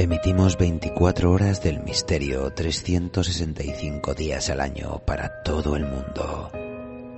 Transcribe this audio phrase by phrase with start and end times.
[0.00, 6.50] Emitimos 24 horas del misterio, 365 días al año para todo el mundo.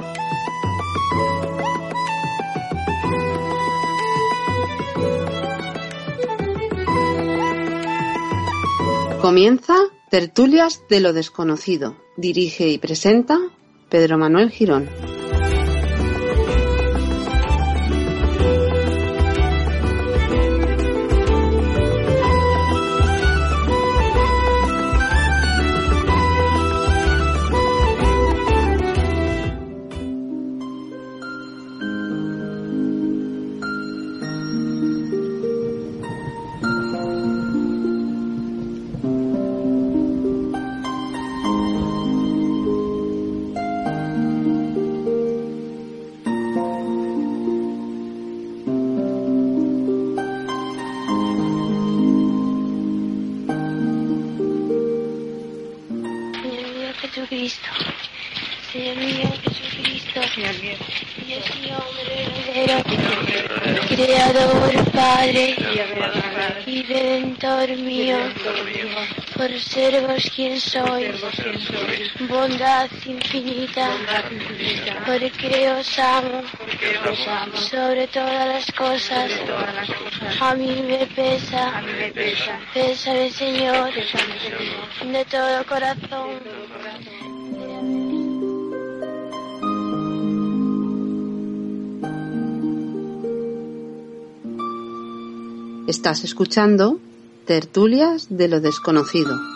[9.22, 9.76] Comienza
[10.10, 11.96] Tertulias de lo Desconocido.
[12.16, 13.38] Dirige y presenta
[13.88, 14.88] Pedro Manuel Girón.
[69.62, 71.20] Por ser vos quien sois,
[72.28, 73.88] bondad infinita,
[75.06, 76.42] porque os amo,
[77.70, 79.30] sobre todas las cosas,
[80.40, 81.82] a mí me pesa,
[82.74, 83.90] pésame Señor,
[85.12, 86.30] de todo corazón.
[95.86, 96.98] Estás escuchando
[97.46, 99.51] Tertulias de lo Desconocido.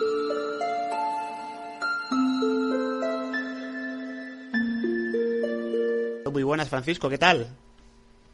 [6.31, 7.47] Muy buenas, Francisco, ¿qué tal?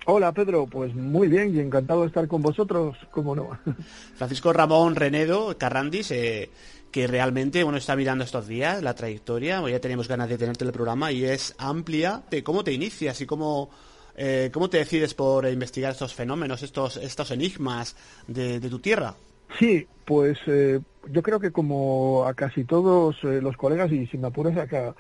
[0.06, 3.58] Hola Pedro, pues muy bien y encantado de estar con vosotros, cómo no.
[4.16, 6.50] Francisco Ramón Renedo Carrandis, eh,
[6.92, 10.68] que realmente bueno está mirando estos días la trayectoria, ya teníamos ganas de tenerte en
[10.70, 12.22] el programa y es amplia.
[12.30, 13.70] De ¿Cómo te inicias y cómo,
[14.18, 17.96] eh, cómo te decides por investigar estos fenómenos, estos, estos enigmas
[18.28, 19.16] de, de tu tierra?
[19.58, 24.18] Sí, pues eh, yo creo que como a casi todos eh, los colegas, y si
[24.18, 24.96] me apuras acá,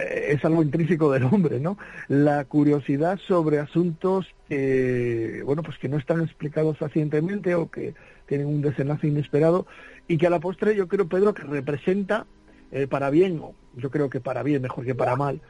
[0.00, 1.78] eh, es algo intrínseco del hombre, ¿no?
[2.08, 7.94] La curiosidad sobre asuntos que, bueno, pues que no están explicados fehacientemente o que
[8.26, 9.66] tienen un desenlace inesperado
[10.06, 12.26] y que a la postre yo creo, Pedro, que representa
[12.72, 15.40] eh, para bien, o yo creo que para bien, mejor que para mal,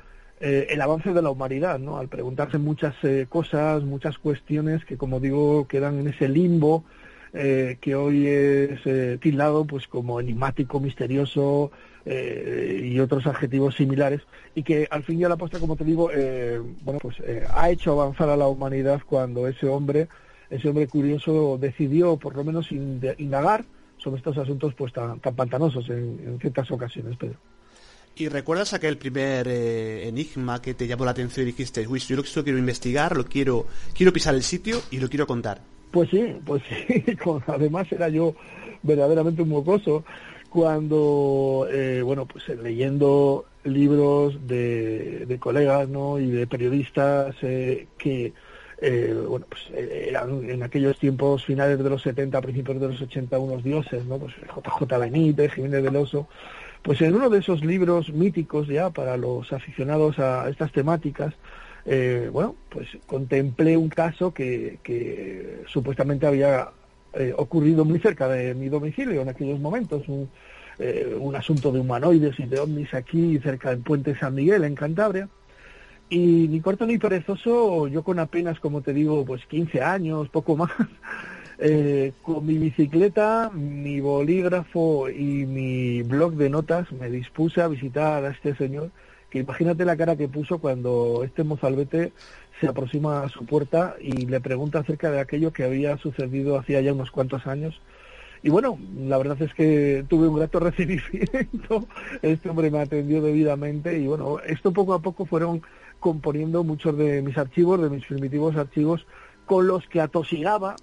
[0.40, 1.98] eh, el avance de la humanidad, ¿no?
[1.98, 6.84] Al preguntarse muchas eh, cosas, muchas cuestiones que, como digo, quedan en ese limbo
[7.32, 11.70] eh, que hoy es eh, tildado pues como enigmático, misterioso
[12.04, 14.22] eh, y otros adjetivos similares
[14.54, 17.44] y que al fin y a la postre, como te digo, eh, bueno pues eh,
[17.54, 20.08] ha hecho avanzar a la humanidad cuando ese hombre,
[20.48, 23.64] ese hombre curioso decidió por lo menos indagar
[23.98, 27.36] sobre estos asuntos pues tan, tan pantanosos en, en ciertas ocasiones, Pedro.
[28.16, 32.16] ¿Y recuerdas aquel primer eh, enigma que te llamó la atención y dijiste, uy, yo
[32.16, 35.60] lo quiero investigar, lo quiero, quiero pisar el sitio y lo quiero contar?
[35.90, 37.04] Pues sí, pues sí,
[37.46, 38.34] además era yo
[38.82, 40.04] verdaderamente un mocoso
[40.48, 46.18] cuando, eh, bueno, pues eh, leyendo libros de, de colegas, ¿no?
[46.18, 48.32] Y de periodistas eh, que,
[48.80, 53.02] eh, bueno, pues eh, eran en aquellos tiempos finales de los 70, principios de los
[53.02, 54.18] 80 unos dioses, ¿no?
[54.18, 56.28] Pues JJ Benítez, Jiménez del Oso,
[56.82, 61.34] pues en uno de esos libros míticos ya para los aficionados a estas temáticas,
[61.84, 66.70] eh, bueno, pues contemplé un caso que, que supuestamente había
[67.12, 70.28] eh, ocurrido muy cerca de mi domicilio en aquellos momentos, un,
[70.78, 74.74] eh, un asunto de humanoides y de ovnis aquí cerca del puente San Miguel en
[74.74, 75.28] Cantabria.
[76.08, 80.56] Y ni corto ni perezoso, yo con apenas, como te digo, pues 15 años, poco
[80.56, 80.70] más,
[81.62, 88.24] eh, con mi bicicleta, mi bolígrafo y mi blog de notas me dispuse a visitar
[88.24, 88.90] a este señor,
[89.28, 92.12] que imagínate la cara que puso cuando este mozalbete
[92.60, 96.80] se aproxima a su puerta y le pregunta acerca de aquello que había sucedido hacía
[96.80, 97.78] ya unos cuantos años.
[98.42, 101.86] Y bueno, la verdad es que tuve un grato recibimiento,
[102.22, 105.60] este hombre me atendió debidamente y bueno, esto poco a poco fueron
[105.98, 109.06] componiendo muchos de mis archivos, de mis primitivos archivos,
[109.46, 110.76] con los que atosigaba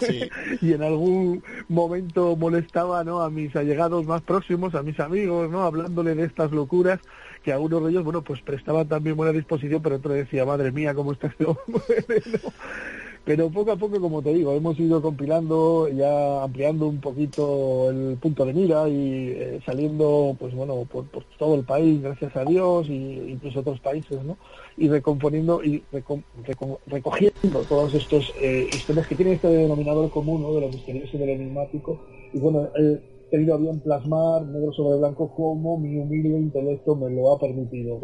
[0.00, 0.28] Sí.
[0.60, 3.22] y en algún momento molestaba ¿no?
[3.22, 5.62] a mis allegados más próximos, a mis amigos, ¿no?
[5.62, 7.00] hablándole de estas locuras
[7.42, 10.94] que algunos de ellos, bueno, pues prestaban también buena disposición, pero otro decía, madre mía,
[10.94, 11.62] cómo está este hombre.
[13.28, 18.16] Pero poco a poco, como te digo, hemos ido compilando, ya ampliando un poquito el
[18.16, 21.04] punto de mira y eh, saliendo, pues bueno, por,
[21.38, 24.38] todo el país, gracias a Dios, y incluso otros países, ¿no?
[24.78, 25.84] Y recomponiendo y
[26.86, 30.40] recogiendo todos estos eh, historias que tienen este denominador común.
[30.54, 32.00] De lo misterioso y de lo enigmático.
[32.32, 32.98] Y bueno, eh,
[33.30, 38.00] tenido a bien plasmar negro sobre blanco como mi humilde intelecto me lo ha permitido.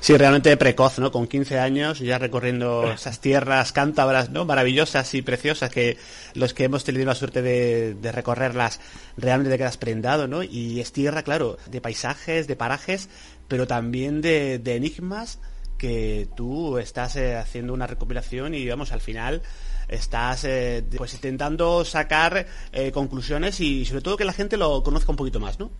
[0.00, 1.10] Sí, realmente precoz, ¿no?
[1.10, 4.44] Con 15 años ya recorriendo esas tierras cántabras, ¿no?
[4.44, 5.96] Maravillosas y preciosas que
[6.34, 8.80] los que hemos tenido la suerte de, recorrerlas
[9.16, 10.42] realmente te quedas prendado, ¿no?
[10.42, 13.08] Y es tierra, claro, de paisajes, de parajes,
[13.48, 15.40] pero también de, enigmas
[15.76, 19.42] que tú estás eh, haciendo una recopilación y vamos al final
[19.88, 25.10] estás eh, pues intentando sacar eh, conclusiones y sobre todo que la gente lo conozca
[25.10, 25.70] un poquito más, ¿no?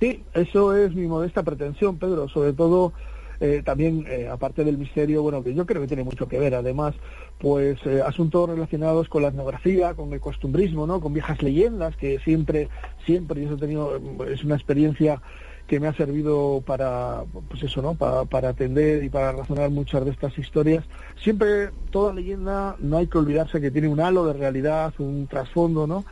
[0.00, 2.92] Sí, eso es mi modesta pretensión, Pedro, sobre todo
[3.40, 6.94] eh, también, aparte del misterio, bueno, que yo creo que tiene mucho que ver, además,
[7.38, 11.00] pues asuntos relacionados con la etnografía, con el costumbrismo, ¿no?
[11.00, 12.68] Con viejas leyendas, que siempre,
[13.06, 15.20] siempre, y eso he tenido, es una experiencia
[15.68, 17.94] que me ha servido para, pues eso, ¿no?
[17.94, 20.82] Para, atender y para razonar muchas de estas historias.
[21.22, 25.86] Siempre, toda leyenda, no hay que olvidarse que tiene un halo de realidad, un trasfondo,
[25.86, 26.06] ¿no?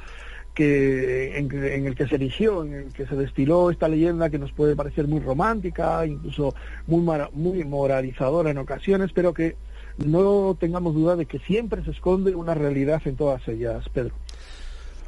[0.54, 4.52] Que, en, el que se eligió, en el que se destiló esta leyenda que nos
[4.52, 6.54] puede parecer muy romántica, incluso
[6.86, 9.56] muy, muy moralizadora en ocasiones, pero que
[10.04, 14.14] no tengamos duda de que siempre se esconde una realidad en todas ellas, Pedro.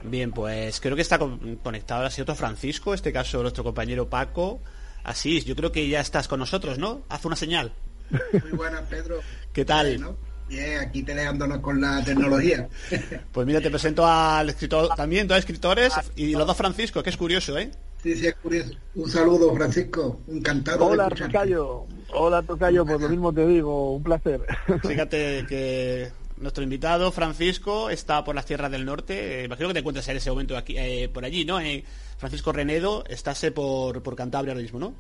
[0.02, 4.60] Bien, pues creo que está conectado ahora sí otro Francisco, este caso nuestro compañero Paco.
[5.04, 7.02] Así, yo creo que ya estás con nosotros, ¿no?
[7.08, 7.72] Haz una señal.
[8.10, 9.20] Muy buenas, Pedro.
[9.52, 10.16] ¿Qué tal?
[10.48, 12.68] Bien, aquí peleándonos con la tecnología.
[13.32, 17.16] Pues mira, te presento al escritor, también dos escritores y los dos Francisco, que es
[17.16, 17.70] curioso, ¿eh?
[18.02, 18.70] Sí, sí, es curioso.
[18.94, 20.20] Un saludo, Francisco.
[20.28, 20.86] Encantado.
[20.86, 21.84] Hola, Tocayo.
[22.12, 22.86] Hola, Tocayo.
[22.86, 23.94] Pues lo mismo te digo.
[23.94, 24.40] Un placer.
[24.82, 29.42] Fíjate que nuestro invitado, Francisco, está por las tierras del norte.
[29.42, 31.60] Eh, imagino que te encuentras en ese momento aquí, eh, por allí, ¿no?
[31.60, 31.84] Eh,
[32.16, 34.94] Francisco Renedo, estás por, por Cantabria ahora mismo, ¿no?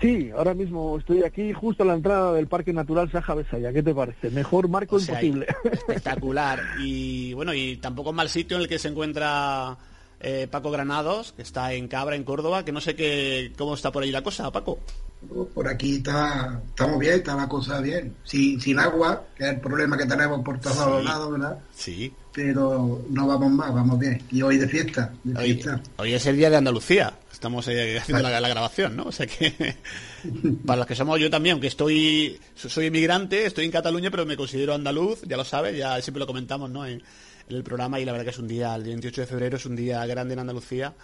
[0.00, 3.72] Sí, ahora mismo estoy aquí justo a la entrada del Parque Natural Saja Besaya.
[3.72, 4.30] ¿Qué te parece?
[4.30, 5.46] Mejor marco imposible.
[5.72, 6.60] Espectacular.
[6.80, 9.78] Y bueno, y tampoco mal sitio en el que se encuentra
[10.50, 14.02] Paco Granados, que está en Cabra, en Córdoba, que no sé qué, cómo está por
[14.02, 14.80] ahí la cosa, Paco.
[15.54, 18.14] Por aquí está, estamos bien, está la cosa bien.
[18.24, 21.58] Sin, sin agua, que es el problema que tenemos por todos los lados, ¿verdad?
[21.74, 22.12] Sí.
[22.32, 24.22] Pero no vamos más, vamos bien.
[24.30, 25.12] Y hoy de fiesta.
[25.96, 27.14] hoy, es el día de Andalucía.
[27.32, 29.04] Estamos eh, haciendo la, grabación, ¿no?
[29.04, 29.76] O sea que,
[30.66, 34.36] para los que somos yo también, aunque estoy, soy inmigrante, estoy en Cataluña, pero me
[34.36, 36.86] considero andaluz, ya lo sabes, ya siempre lo comentamos, ¿no?
[36.86, 37.02] En,
[37.48, 39.66] en el programa y la verdad que es un día, el 28 de febrero es
[39.66, 40.94] un día grande en Andalucía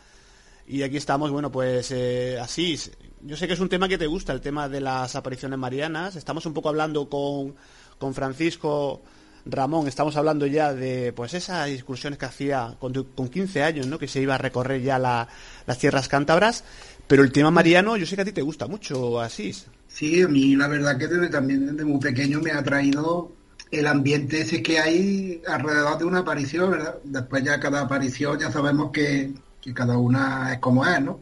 [0.67, 2.79] y aquí estamos, bueno, pues eh, así.
[3.25, 6.17] Yo sé que es un tema que te gusta, el tema de las apariciones marianas.
[6.17, 7.55] Estamos un poco hablando con,
[7.99, 9.01] con Francisco
[9.47, 13.99] Ramón, estamos hablando ya de pues esas excursiones que hacía con, con 15 años, ¿no?
[13.99, 16.65] Que se iba a recorrer ya las tierras cántabras.
[17.07, 19.55] Pero el tema mariano, yo sé que a ti te gusta mucho, así.
[19.87, 23.33] Sí, a mí la verdad que desde, también desde muy pequeño me ha traído
[23.71, 26.97] el ambiente ese que hay alrededor de una aparición, ¿verdad?
[27.05, 29.33] Después ya cada aparición ya sabemos que
[29.63, 31.21] que cada una es como es, ¿no?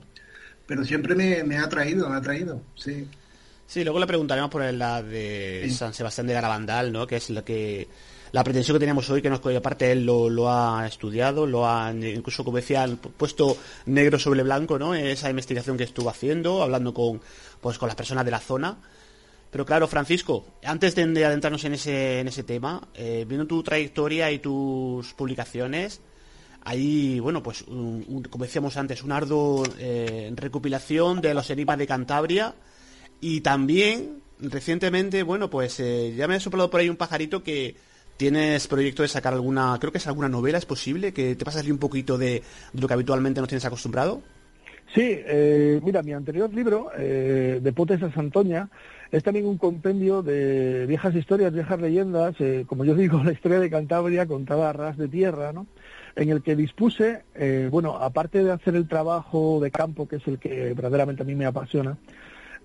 [0.71, 3.09] Pero siempre me, ha atraído, me ha atraído, sí.
[3.67, 7.09] Sí, luego le preguntaremos por la de San Sebastián de Garabandal, ¿no?
[7.09, 7.89] Que es lo que
[8.31, 11.91] la pretensión que teníamos hoy, que nos aparte él lo, lo, ha estudiado, lo ha,
[11.91, 14.95] incluso como decía, puesto negro sobre blanco, ¿no?
[14.95, 17.21] Esa investigación que estuvo haciendo, hablando con,
[17.61, 18.79] pues, con las personas de la zona.
[19.51, 24.31] Pero claro, Francisco, antes de adentrarnos en ese, en ese tema, eh, viendo tu trayectoria
[24.31, 26.01] y tus publicaciones,
[26.63, 32.55] hay, bueno, pues, como decíamos antes, un arduo eh, recopilación de los enigmas de Cantabria
[33.21, 37.77] y también, recientemente, bueno, pues eh, ya me ha soplado por ahí un pajarito que
[38.17, 41.13] tienes proyecto de sacar alguna, creo que es alguna novela, ¿es posible?
[41.13, 42.43] Que te pasas un poquito de,
[42.75, 44.21] lo que habitualmente nos tienes acostumbrado.
[44.95, 48.69] Sí, eh, mira, mi anterior libro, de Potes a Santoña,
[49.11, 52.35] es también un compendio de viejas historias, viejas leyendas,
[52.67, 55.67] como yo digo, la historia de Cantabria contada a ras de tierra, ¿no?
[56.17, 60.27] En el que dispuse, eh, bueno, aparte de hacer el trabajo de campo, que es
[60.27, 61.97] el que verdaderamente a mí me apasiona,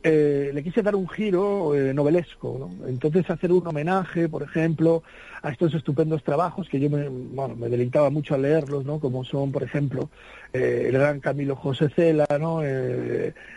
[0.03, 2.87] eh, le quise dar un giro eh, novelesco, ¿no?
[2.87, 5.01] Entonces hacer un homenaje, por ejemplo,
[5.41, 8.99] a estos estupendos trabajos que yo me, bueno, me deleitaba mucho a leerlos, ¿no?
[8.99, 10.09] Como son, por ejemplo,
[10.53, 12.59] el gran Camilo José Cela, ¿no?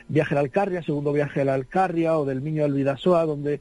[0.09, 3.61] Viaje a la Alcarria, segundo viaje a la Alcarria, o del Niño al Vidasoa, donde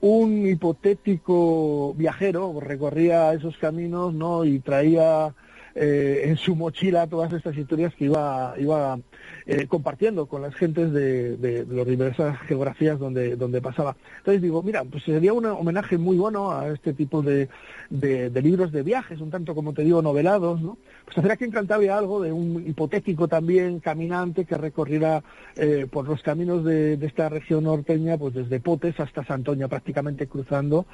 [0.00, 4.44] un hipotético viajero recorría esos caminos, ¿no?
[4.44, 5.34] Y traía
[5.78, 8.98] eh, en su mochila todas estas historias que iba, iba
[9.44, 13.94] eh, compartiendo con las gentes de, de, de las diversas geografías donde, donde pasaba.
[14.18, 17.48] Entonces digo, mira, pues sería un homenaje muy bueno a este tipo de,
[17.90, 20.78] de, libros de viajes, un tanto como te digo, novelados, ¿no?
[21.04, 25.22] Pues hacer aquí en Cantabria algo de un hipotético también caminante que recorriera
[25.56, 30.26] eh, por los caminos de, de, esta región norteña, pues desde Potes hasta Santoña, prácticamente
[30.26, 30.86] cruzando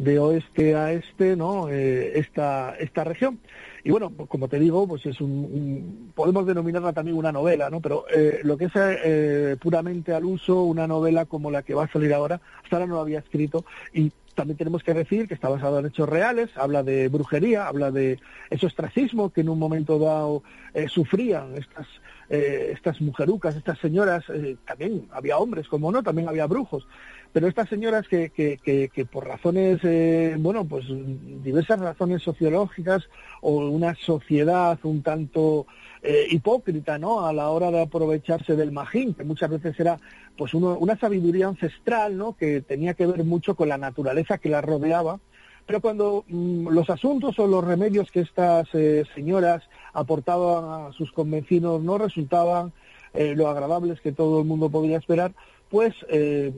[0.00, 1.68] de oeste a este, ¿no?
[1.68, 3.38] Eh, esta, esta región.
[3.84, 7.68] Y bueno, pues como te digo, pues es un, un podemos denominarla también una novela,
[7.68, 7.80] ¿no?
[7.80, 11.84] Pero eh, lo que es eh, puramente al uso, una novela como la que va
[11.84, 15.34] a salir ahora, hasta ahora no lo había escrito y también tenemos que decir que
[15.34, 19.58] está basado en hechos reales, habla de brujería, habla de ese ostracismo que en un
[19.58, 20.42] momento dado
[20.72, 21.86] eh, sufrían estas
[22.30, 26.86] eh, estas mujerucas, estas señoras, eh, también había hombres, como no, también había brujos,
[27.32, 28.58] pero estas señoras que, que,
[28.92, 33.08] que, por razones, eh, bueno, pues diversas razones sociológicas
[33.40, 35.66] o una sociedad un tanto
[36.02, 37.26] eh, hipócrita, ¿no?
[37.26, 39.98] A la hora de aprovecharse del magín, que muchas veces era
[40.36, 42.36] pues uno, una sabiduría ancestral, ¿no?
[42.36, 45.20] Que tenía que ver mucho con la naturaleza que la rodeaba,
[45.66, 51.12] pero cuando mmm, los asuntos o los remedios que estas eh, señoras aportaban a sus
[51.12, 52.72] convencinos no resultaban
[53.12, 55.32] lo agradables que todo el mundo podría esperar,
[55.70, 56.52] pues, eh,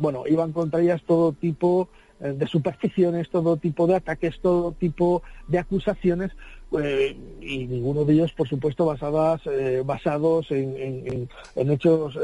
[0.00, 1.88] bueno, iban contra ellas todo tipo
[2.20, 6.32] eh, de supersticiones, todo tipo de ataques, todo tipo de acusaciones,
[6.80, 12.18] eh, y ninguno de ellos, por supuesto, basadas, eh, basados en, en, hechos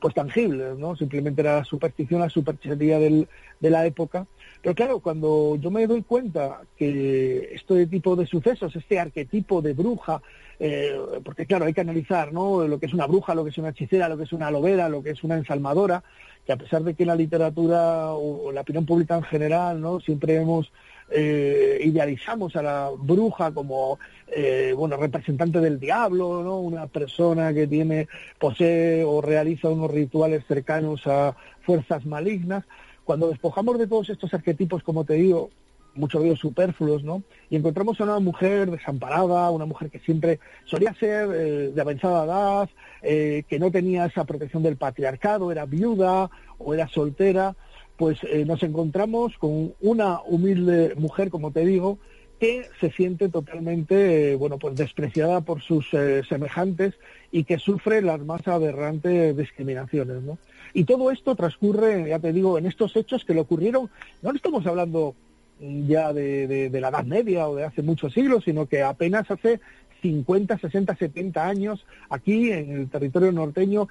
[0.00, 0.96] pues tangibles, ¿no?
[0.96, 3.28] Simplemente era la superstición, la superchería del,
[3.60, 4.26] de la época.
[4.62, 9.74] Pero claro, cuando yo me doy cuenta que este tipo de sucesos, este arquetipo de
[9.74, 10.22] bruja,
[10.60, 12.68] eh, porque claro, hay que analizar ¿no?
[12.68, 14.88] lo que es una bruja, lo que es una hechicera, lo que es una lobera,
[14.88, 16.04] lo que es una ensalmadora,
[16.46, 20.00] que a pesar de que la literatura o la opinión pública en general, ¿no?
[20.00, 20.70] siempre hemos
[21.12, 23.98] eh, idealizamos a la bruja como
[24.28, 26.60] eh, bueno representante del diablo, ¿no?
[26.60, 28.06] una persona que tiene
[28.38, 32.64] posee o realiza unos rituales cercanos a fuerzas malignas.
[33.04, 35.50] Cuando despojamos de todos estos arquetipos, como te digo,
[35.94, 37.22] muchos de ellos superfluos, ¿no?
[37.48, 42.24] Y encontramos a una mujer desamparada, una mujer que siempre solía ser eh, de avanzada
[42.24, 42.70] edad,
[43.02, 47.56] eh, que no tenía esa protección del patriarcado, era viuda o era soltera,
[47.96, 51.98] pues eh, nos encontramos con una humilde mujer, como te digo,
[52.38, 55.86] que se siente totalmente, bueno, pues despreciada por sus
[56.26, 56.94] semejantes
[57.30, 60.38] y que sufre las más aberrantes discriminaciones, ¿no?
[60.72, 63.90] Y todo esto transcurre, ya te digo, en estos hechos que le ocurrieron,
[64.22, 65.14] no estamos hablando
[65.60, 69.60] ya de, de, la Edad Media o de hace muchos siglos, sino que apenas hace
[70.02, 73.88] 50, 60, 70 años aquí en el territorio norteño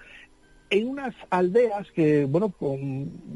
[0.69, 2.53] en unas aldeas que, bueno,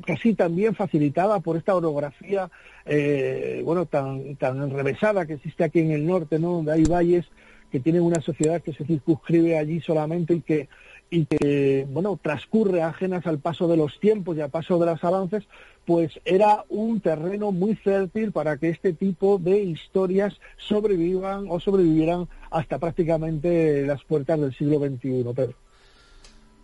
[0.05, 2.49] casi también facilitada por esta orografía,
[2.85, 6.53] eh, bueno, tan, tan enrevesada que existe aquí en el norte, ¿no?
[6.53, 7.25] Donde hay valles
[7.71, 10.69] que tienen una sociedad que se circunscribe allí solamente y que,
[11.09, 15.03] y que, bueno, transcurre ajenas al paso de los tiempos y al paso de los
[15.03, 15.43] avances,
[15.85, 22.27] pues era un terreno muy fértil para que este tipo de historias sobrevivan o sobrevivieran
[22.51, 25.55] hasta prácticamente las puertas del siglo XXI, Pedro.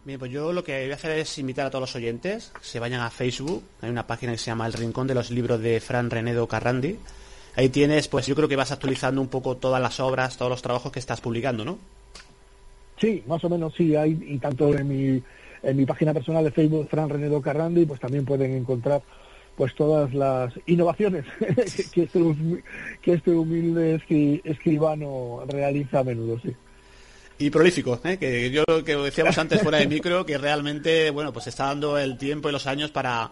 [0.06, 2.66] Bien, pues yo lo que voy a hacer es invitar a todos los oyentes que
[2.66, 3.64] se vayan a Facebook.
[3.82, 6.98] Hay una página que se llama El Rincón de los Libros de Fran Renedo Carrandi.
[7.56, 10.62] Ahí tienes, pues yo creo que vas actualizando un poco todas las obras, todos los
[10.62, 11.78] trabajos que estás publicando, ¿no?
[13.00, 13.96] Sí, más o menos sí.
[13.96, 15.24] Hay, y tanto en mi,
[15.63, 19.01] en mi página personal de Facebook, Fran Renedo Carrandi, pues también pueden encontrar
[19.56, 21.25] pues todas las innovaciones
[21.94, 22.20] que, este,
[23.01, 24.01] que este humilde
[24.46, 26.56] escribano realiza a menudo, sí
[27.39, 28.18] y prolífico, ¿eh?
[28.18, 32.18] que yo que decíamos antes fuera de micro, que realmente, bueno, pues está dando el
[32.18, 33.32] tiempo y los años para,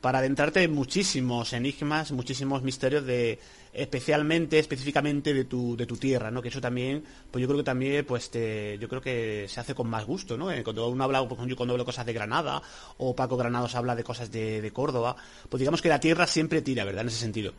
[0.00, 3.38] para adentrarte en muchísimos enigmas, muchísimos misterios de,
[3.72, 6.42] especialmente, específicamente de tu, de tu tierra, ¿no?
[6.42, 9.74] Que eso también, pues yo creo que también, pues te, yo creo que se hace
[9.74, 10.50] con más gusto, ¿no?
[10.50, 12.62] Eh, cuando uno habla, pues, yo cuando hablo cosas de Granada,
[12.98, 15.16] o Paco Granados habla de cosas de, de Córdoba,
[15.48, 17.02] pues digamos que la tierra siempre tira, ¿verdad?
[17.02, 17.52] En ese sentido.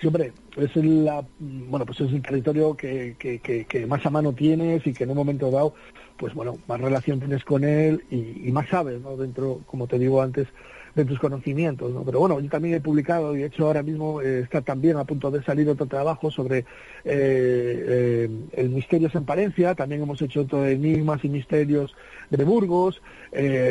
[0.00, 4.32] Siempre, es la, bueno, pues es el territorio que, que, que, que, más a mano
[4.32, 5.74] tienes y que en un momento dado,
[6.16, 9.14] pues bueno, más relación tienes con él y más sabes, ¿no?
[9.18, 10.48] Dentro, como te digo antes,
[10.94, 12.02] de tus conocimientos, ¿no?
[12.02, 15.04] Pero bueno, yo también he publicado y de hecho ahora mismo eh, está también a
[15.04, 16.64] punto de salir otro trabajo sobre eh,
[17.04, 21.94] eh, el misterio en Palencia, también hemos hecho otro de enigmas y misterios
[22.30, 23.02] de Burgos,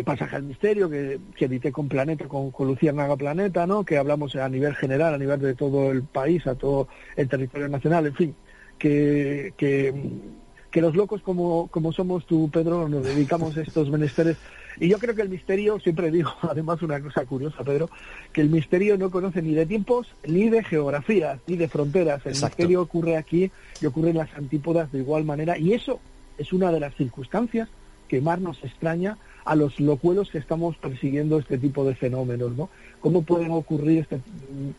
[0.06, 3.84] Pasaje al Misterio, que, que edité con Planeta, con, con Lucía Naga Planeta, ¿no?
[3.84, 7.68] Que hablamos a nivel general, a nivel de todo el país, a todo el territorio
[7.68, 8.36] nacional, en fin,
[8.78, 9.94] que, que
[10.72, 14.38] que los locos como, como somos tú, Pedro, nos dedicamos a estos menesteres
[14.80, 17.90] y yo creo que el misterio, siempre digo, además una cosa curiosa, Pedro,
[18.32, 22.26] que el misterio no conoce ni de tiempos, ni de geografías, ni de fronteras.
[22.26, 22.58] El Exacto.
[22.58, 25.58] misterio ocurre aquí y ocurre en las antípodas de igual manera.
[25.58, 26.00] Y eso
[26.38, 27.68] es una de las circunstancias
[28.08, 32.70] que más nos extraña a los locuelos que estamos persiguiendo este tipo de fenómenos, ¿no?
[33.02, 34.20] ¿Cómo pueden ocurrir este,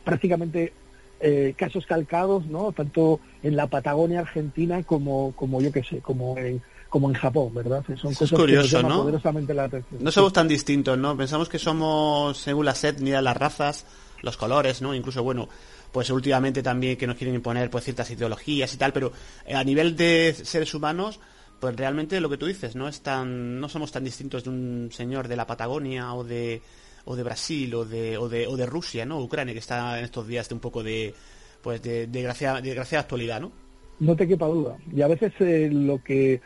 [0.05, 0.73] prácticamente
[1.21, 2.73] eh, casos calcados, ¿no?
[2.73, 7.55] Tanto en la Patagonia Argentina como, como yo qué sé, como en, como en Japón,
[7.55, 7.85] ¿verdad?
[7.97, 9.03] Son cosas curioso, que nos ¿no?
[9.03, 10.03] poderosamente la atención.
[10.03, 11.17] No somos tan distintos, ¿no?
[11.17, 13.87] Pensamos que somos, según las etnias, las razas,
[14.23, 14.93] los colores, ¿no?
[14.93, 15.49] Incluso, bueno,
[15.93, 19.13] pues últimamente también que nos quieren imponer pues ciertas ideologías y tal, pero
[19.47, 21.21] eh, a nivel de seres humanos,
[21.61, 24.91] pues realmente lo que tú dices, no es tan, no somos tan distintos de un
[24.93, 26.61] señor de la Patagonia o de
[27.07, 29.21] o de Brasil o de, o de, o de Rusia, ¿no?
[29.21, 31.15] Ucrania, que está en estos días de un poco de
[31.63, 33.53] pues de, de, gracia, de actualidad, ¿no?
[34.01, 34.77] No te quepa duda.
[34.95, 36.41] Y a veces eh, lo que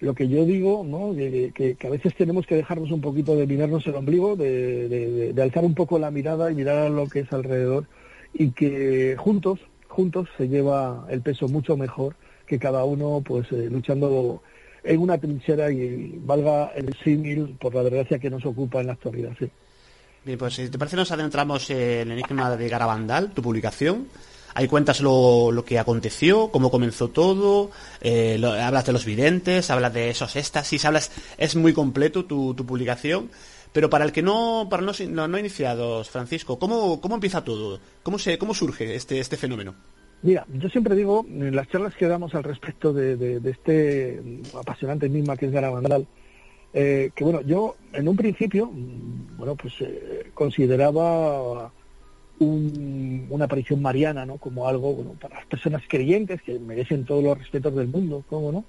[0.00, 1.14] lo que yo digo, ¿no?
[1.14, 5.74] Que, a veces tenemos que dejarnos un poquito de mirarnos el ombligo, de, alzar un
[5.74, 7.86] poco la mirada y mirar a lo que es alrededor
[8.32, 12.14] y que juntos, juntos se lleva el peso mucho mejor
[12.46, 14.42] que cada uno pues eh, luchando
[14.84, 18.92] en una trinchera y valga el símil por la desgracia que nos ocupa en la
[18.94, 19.32] actualidad.
[19.38, 19.50] Sí.
[20.24, 24.06] Bien, pues si te parece nos adentramos en el enigma de Garabandal, tu publicación.
[24.58, 29.94] Ahí cuentas lo, lo que aconteció, cómo comenzó todo, eh, hablas de los videntes, hablas
[29.94, 33.30] de esos éxtasis, hablas, es muy completo tu, tu publicación.
[33.72, 37.78] Pero para el que no, para los no, iniciados, Francisco, ¿cómo, ¿cómo empieza todo?
[38.02, 39.76] ¿Cómo, se, cómo surge este, este fenómeno?
[40.22, 44.20] Mira, yo siempre digo, en las charlas que damos al respecto de, de, este
[44.58, 46.04] apasionante enigma que es Garabandal,
[46.74, 51.70] eh, que bueno, yo en un principio, bueno, pues eh, consideraba
[52.40, 54.38] una aparición mariana, ¿no?
[54.38, 58.52] Como algo, bueno, para las personas creyentes que merecen todos los respetos del mundo, ¿cómo
[58.52, 58.64] no?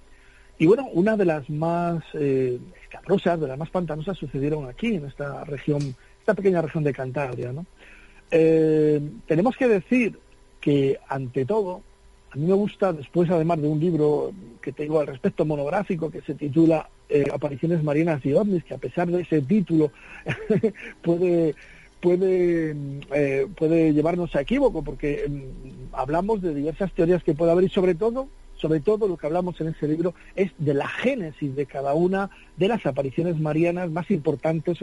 [0.57, 5.05] Y bueno, una de las más eh, escabrosas, de las más pantanosas, sucedieron aquí, en
[5.05, 7.65] esta región, esta pequeña región de Cantabria, ¿no?
[8.31, 10.19] Eh, tenemos que decir
[10.59, 11.81] que, ante todo,
[12.31, 16.21] a mí me gusta, después además de un libro que tengo al respecto monográfico que
[16.21, 19.91] se titula eh, Apariciones Marinas y OVNIs, que a pesar de ese título
[21.01, 21.55] puede
[21.99, 22.75] puede,
[23.13, 27.69] eh, puede llevarnos a equívoco, porque mm, hablamos de diversas teorías que puede haber y
[27.69, 31.65] sobre todo, sobre todo lo que hablamos en ese libro es de la génesis de
[31.65, 34.79] cada una de las apariciones marianas más importantes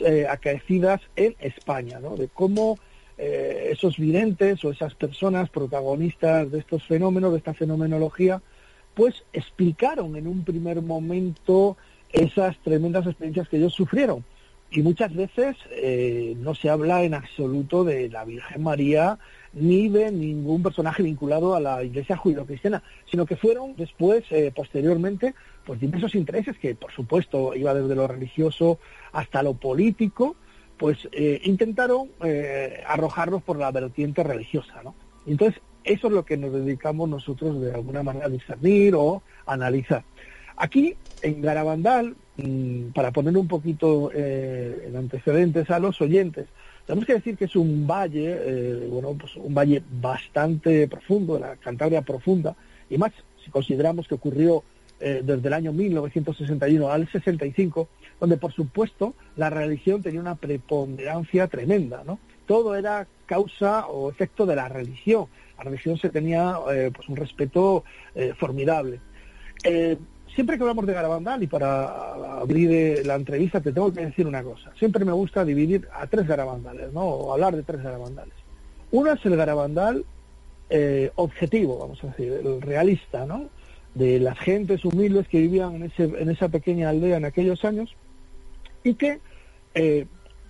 [0.00, 2.16] eh, acaecidas en España, ¿no?
[2.16, 2.78] de cómo
[3.18, 8.42] eh, esos videntes o esas personas protagonistas de estos fenómenos, de esta fenomenología,
[8.94, 11.76] pues explicaron en un primer momento
[12.12, 14.24] esas tremendas experiencias que ellos sufrieron
[14.70, 19.18] y muchas veces eh, no se habla en absoluto de la Virgen María
[19.52, 25.34] ni de ningún personaje vinculado a la Iglesia judio-cristiana, sino que fueron después, eh, posteriormente,
[25.64, 28.78] pues diversos intereses que, por supuesto, iba desde lo religioso
[29.12, 30.36] hasta lo político,
[30.78, 32.10] pues eh, intentaron
[32.86, 34.94] arrojarlos por la vertiente religiosa, ¿no?
[35.26, 40.04] Entonces, eso es lo que nos dedicamos nosotros de alguna manera a discernir o analizar.
[40.56, 42.16] Aquí, en Garabandal,
[42.94, 46.46] para poner un poquito eh, en antecedentes a los oyentes,
[46.86, 51.56] tenemos que decir que es un valle, eh, bueno, pues un valle bastante profundo, la
[51.56, 52.56] Cantabria profunda,
[52.88, 53.12] y más
[53.44, 54.62] si consideramos que ocurrió
[54.98, 61.46] eh, desde el año 1961 al 65, donde por supuesto la religión tenía una preponderancia
[61.46, 62.18] tremenda, ¿no?
[62.46, 65.26] Todo era causa o efecto de la religión.
[65.56, 66.56] La religión se tenía
[66.92, 67.84] pues un respeto
[68.36, 68.98] formidable
[70.34, 74.42] siempre que hablamos de Garabandal, y para abrir la entrevista te tengo que decir una
[74.42, 77.02] cosa, siempre me gusta dividir a tres Garabandales, ¿no?
[77.02, 78.34] O hablar de tres Garabandales.
[78.92, 80.04] Uno es el Garabandal
[80.68, 83.48] eh, objetivo, vamos a decir, el realista, ¿no?
[83.94, 87.94] De las gentes humildes que vivían en, ese, en esa pequeña aldea en aquellos años
[88.84, 89.18] y que,
[89.74, 90.06] eh,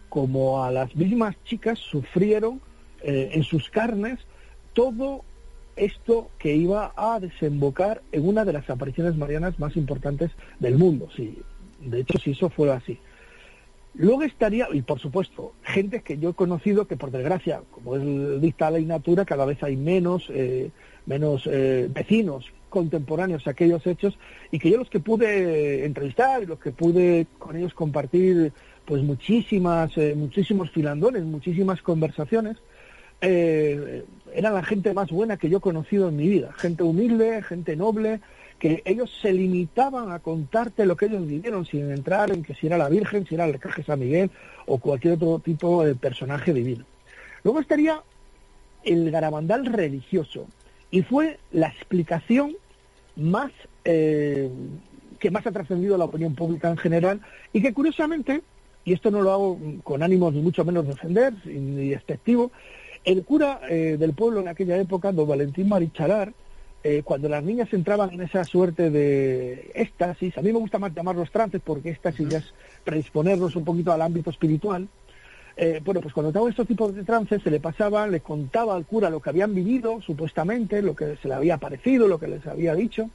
[0.09, 2.61] como a las mismas chicas, sufrieron
[3.03, 4.19] eh, en sus carnes
[4.75, 5.25] todo
[5.81, 11.09] esto que iba a desembocar en una de las apariciones marianas más importantes del mundo.
[11.17, 11.39] Sí,
[11.81, 12.99] de hecho, si eso fuera así.
[13.95, 18.41] Luego estaría, y por supuesto, gente que yo he conocido que por desgracia, como es
[18.41, 20.71] dicta la natura, cada vez hay menos, eh,
[21.07, 24.17] menos eh, vecinos contemporáneos a aquellos hechos,
[24.53, 28.53] y que yo los que pude entrevistar y los que pude con ellos compartir
[28.85, 32.59] pues muchísimas, eh, muchísimos filandones, muchísimas conversaciones,
[33.21, 37.43] eh, era la gente más buena que yo he conocido en mi vida, gente humilde,
[37.43, 38.21] gente noble,
[38.59, 42.67] que ellos se limitaban a contarte lo que ellos vivieron sin entrar en que si
[42.67, 44.31] era la Virgen, si era el Arcángel San Miguel
[44.67, 46.85] o cualquier otro tipo de personaje divino.
[47.43, 48.03] Luego estaría
[48.85, 50.47] el garabandal religioso
[50.91, 52.55] y fue la explicación
[53.17, 53.51] más
[53.85, 54.51] eh,
[55.19, 57.21] que más ha trascendido la opinión pública en general
[57.53, 58.43] y que curiosamente,
[58.85, 62.51] y esto no lo hago con ánimos ni mucho menos de ofender ni despectivo,
[63.05, 66.33] el cura eh, del pueblo en aquella época, don Valentín Marichalar,
[66.83, 70.95] eh, cuando las niñas entraban en esa suerte de éxtasis, a mí me gusta más
[70.95, 74.89] llamarlos trances porque éxtasis ya es predisponerlos un poquito al ámbito espiritual,
[75.57, 78.87] eh, bueno, pues cuando estaban estos tipos de trances se le pasaba, le contaba al
[78.87, 82.47] cura lo que habían vivido, supuestamente, lo que se le había parecido, lo que les
[82.47, 83.11] había dicho,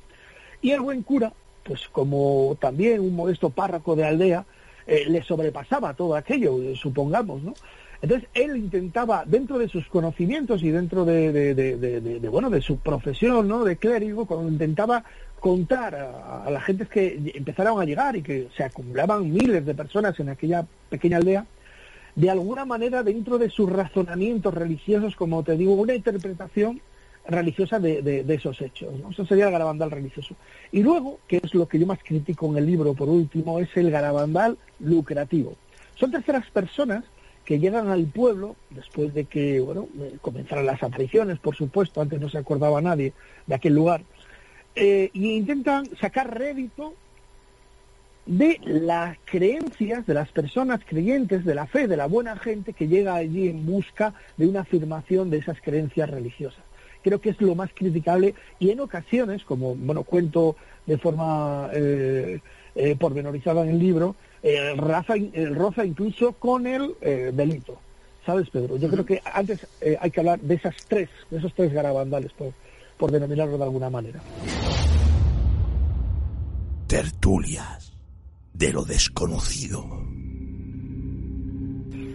[0.61, 4.45] y el buen cura, pues como también un modesto párroco de aldea,
[4.85, 7.55] eh, le sobrepasaba todo aquello, supongamos, ¿no?
[8.05, 13.63] Entonces él intentaba, dentro de sus conocimientos y dentro de, bueno, de su profesión, ¿no?
[13.63, 15.03] De clérigo, cuando intentaba
[15.39, 20.19] contar a, la gente que empezaron a llegar y que se acumulaban miles de personas
[20.19, 21.47] en aquella pequeña aldea,
[22.15, 26.81] de alguna manera dentro de sus razonamientos religiosos, como te digo, una interpretación
[27.27, 28.93] religiosa de, esos hechos.
[29.01, 29.09] ¿no?
[29.09, 30.35] Eso sería el garabandal religioso.
[30.71, 33.75] Y luego, que es lo que yo más critico en el libro, por último, es
[33.75, 35.55] el garabandal lucrativo.
[35.95, 37.03] Son terceras personas
[37.45, 42.19] que llegan al pueblo después de que bueno eh, comenzaran las apariciones, por supuesto, antes
[42.19, 43.13] no se acordaba nadie
[43.45, 44.01] de aquel lugar,
[44.75, 46.95] eh, y intentan sacar rédito
[48.25, 52.87] de las creencias de las personas creyentes, de la fe, de la buena gente que
[52.87, 56.63] llega allí en busca de una afirmación de esas creencias religiosas.
[57.03, 60.55] Creo que es lo más criticable y en ocasiones, como bueno cuento
[60.87, 62.41] de forma eh
[62.99, 65.15] pormenorizada en el libro, el, raza,
[65.51, 67.79] roza incluso con el eh, delito.
[68.25, 68.77] ¿Sabes, Pedro?
[68.77, 72.31] Yo creo que antes eh, hay que hablar de esas tres, de esos tres garabandales,
[72.33, 72.53] por,
[72.97, 74.19] por denominarlo de alguna manera.
[76.87, 77.93] Tertulias
[78.53, 79.83] de lo desconocido.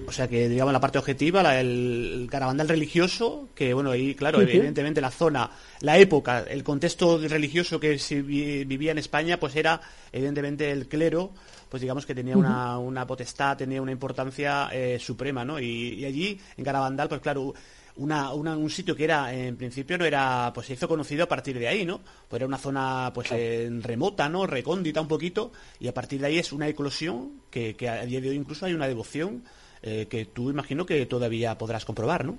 [0.06, 4.40] O sea que, digamos, la parte objetiva, la, el, carabandal religioso, que bueno, ahí, claro,
[4.40, 9.80] evidentemente la zona, la época, el contexto religioso que se vivía en España, pues era,
[10.10, 11.30] evidentemente, el clero,
[11.70, 15.58] pues digamos que tenía una, una potestad, tenía una importancia eh, suprema, ¿no?
[15.58, 17.54] Y, allí, en Garabandal, pues claro,
[17.96, 21.58] una, un sitio que era, en principio, no era, pues se hizo conocido a partir
[21.58, 22.00] de ahí, ¿no?
[22.28, 24.46] Pues era una zona, pues, remota, ¿no?
[24.46, 28.20] Recóndita un poquito, y a partir de ahí es una eclosión que, que a día
[28.20, 29.44] de hoy incluso hay una devoción
[29.82, 32.36] eh, que tú imagino que todavía podrás comprobar, ¿no?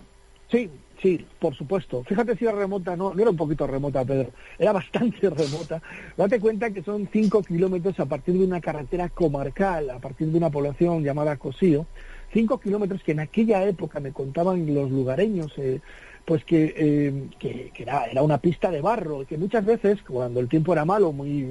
[0.51, 0.69] Sí,
[1.01, 2.03] sí, por supuesto.
[2.03, 5.81] Fíjate si era remota, no, no era un poquito remota, Pedro, era bastante remota.
[6.15, 10.37] Date cuenta que son cinco kilómetros a partir de una carretera comarcal, a partir de
[10.37, 11.85] una población llamada Cosío,
[12.33, 15.81] cinco kilómetros que en aquella época me contaban los lugareños, eh,
[16.25, 20.73] pues que, eh, que, era, una pista de barro, que muchas veces, cuando el tiempo
[20.73, 21.47] era malo, muy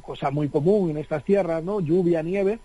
[0.00, 1.80] cosa muy común en estas tierras, ¿no?
[1.80, 2.60] Lluvia, nieve,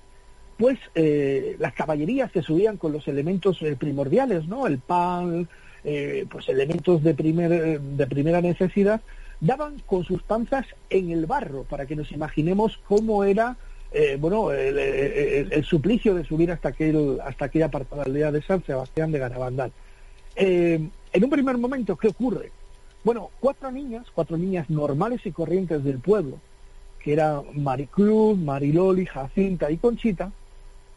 [0.58, 4.68] pues eh, las caballerías que subían con los elementos primordiales, ¿no?
[4.68, 5.48] El pan,
[5.90, 9.00] eh, pues elementos de, primer, de primera necesidad,
[9.40, 13.56] daban con sus panzas en el barro, para que nos imaginemos cómo era
[13.94, 19.14] eh, bueno, el, suplicio de subir hasta, aquel, hasta aquella apartada aldea de San Sebastián
[19.14, 19.72] de Garabandal.
[20.36, 22.52] Eh, en un primer momento, ¿qué ocurre?
[23.06, 26.40] Bueno, cuatro niñas, cuatro niñas normales y corrientes del pueblo,
[27.02, 30.34] que eran Maricruz, Mariloli, Jacinta y Conchita,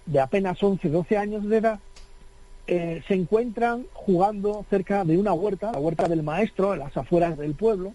[0.07, 1.79] de apenas 11, 12 años de edad,
[2.73, 7.37] eh, se encuentran jugando cerca de una huerta, la huerta del maestro, en las afueras
[7.37, 7.95] del pueblo,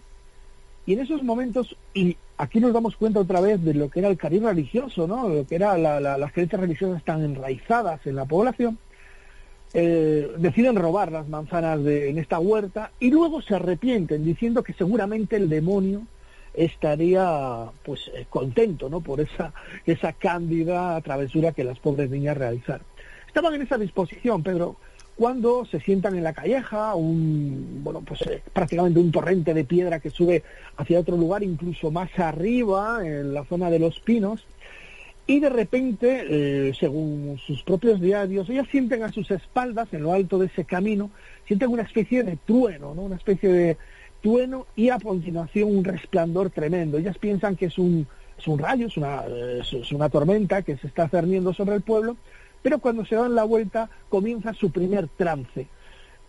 [0.84, 4.10] y en esos momentos, y aquí nos damos cuenta otra vez de lo que era
[4.10, 5.30] el cariz religioso, ¿no?
[5.30, 8.76] lo que eran las creencias religiosas tan enraizadas en la población,
[9.72, 14.74] eh, deciden robar las manzanas de, en esta huerta y luego se arrepienten diciendo que
[14.74, 16.02] seguramente el demonio
[16.52, 19.00] estaría pues eh, contento ¿no?
[19.00, 19.54] por esa,
[19.86, 22.84] esa cándida travesura que las pobres niñas realizaron
[23.36, 24.76] estaban en esa disposición, Pedro,
[25.14, 30.00] cuando se sientan en la calleja, un, bueno, pues eh, prácticamente un torrente de piedra
[30.00, 30.42] que sube
[30.78, 34.46] hacia otro lugar, incluso más arriba, en la zona de los pinos,
[35.26, 40.14] y de repente, eh, según sus propios diarios, ellas sienten a sus espaldas, en lo
[40.14, 41.10] alto de ese camino,
[41.46, 43.02] sienten una especie de trueno, ¿no?
[43.02, 43.76] Una especie de
[44.22, 46.96] trueno y a continuación un resplandor tremendo.
[46.96, 48.06] Ellas piensan que es un,
[48.38, 49.24] es un rayo, es una,
[49.60, 52.16] es una tormenta que se está cerniendo sobre el pueblo,
[52.62, 55.66] pero cuando se dan la vuelta comienza su primer trance.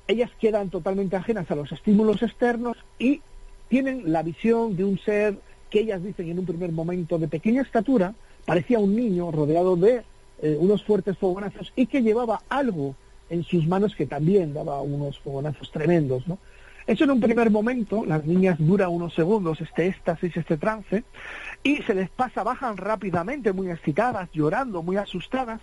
[0.07, 3.21] Ellas quedan totalmente ajenas a los estímulos externos y
[3.67, 5.37] tienen la visión de un ser
[5.69, 8.13] que ellas dicen en un primer momento de pequeña estatura,
[8.45, 10.03] parecía un niño rodeado de
[10.41, 12.95] eh, unos fuertes fogonazos y que llevaba algo
[13.29, 16.37] en sus manos que también daba unos fogonazos tremendos, ¿no?
[16.87, 21.03] Eso en un primer momento, las niñas dura unos segundos este éxtasis, este trance,
[21.67, 25.59] y se les pasa, bajan rápidamente, muy excitadas, llorando, muy asustadas,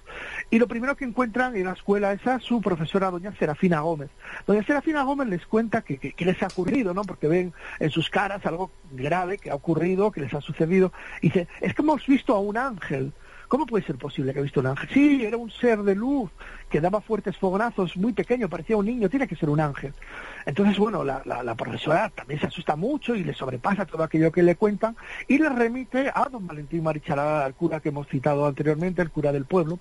[0.50, 4.10] y lo primero que encuentran en la escuela es a su profesora, doña Serafina Gómez.
[4.46, 7.04] Doña Serafina Gómez les cuenta que, que, les ha ocurrido, ¿no?
[7.04, 11.28] Porque ven en sus caras algo grave que ha ocurrido, que les ha sucedido, y
[11.28, 13.14] dice, es que hemos visto a un ángel,
[13.54, 14.88] ¿Cómo puede ser posible que ha visto un ángel?
[14.92, 16.28] Sí, era un ser de luz
[16.68, 19.94] que daba fuertes fogonazos, muy pequeño, parecía un niño, tiene que ser un ángel.
[20.44, 24.56] Entonces, bueno, la, profesora también se asusta mucho y le sobrepasa todo aquello que le
[24.56, 24.96] cuentan
[25.28, 29.30] y le remite a don Valentín Marichalá, al cura que hemos citado anteriormente, el cura
[29.30, 29.78] del pueblo,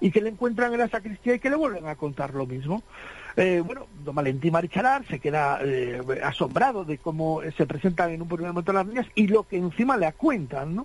[0.00, 2.84] y que le encuentran en la sacristía y que le vuelven a contar lo mismo.
[3.34, 8.28] Eh, bueno, don Valentín Marichalar se queda eh, asombrado de cómo se presentan en un
[8.28, 10.84] primer momento las niñas y lo que encima le cuentan, ¿no?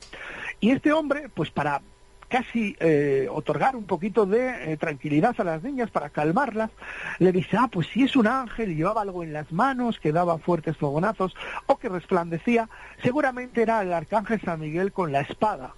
[0.60, 1.82] Y este hombre, pues para
[2.28, 6.72] casi eh, otorgar un poquito de tranquilidad a las niñas para calmarlas,
[7.20, 10.38] le dice, ah, pues si es un ángel, llevaba algo en las manos, que daba
[10.38, 11.36] fuertes fogonazos
[11.68, 12.70] o que resplandecía,
[13.02, 15.74] seguramente era el arcángel San Miguel con la espada.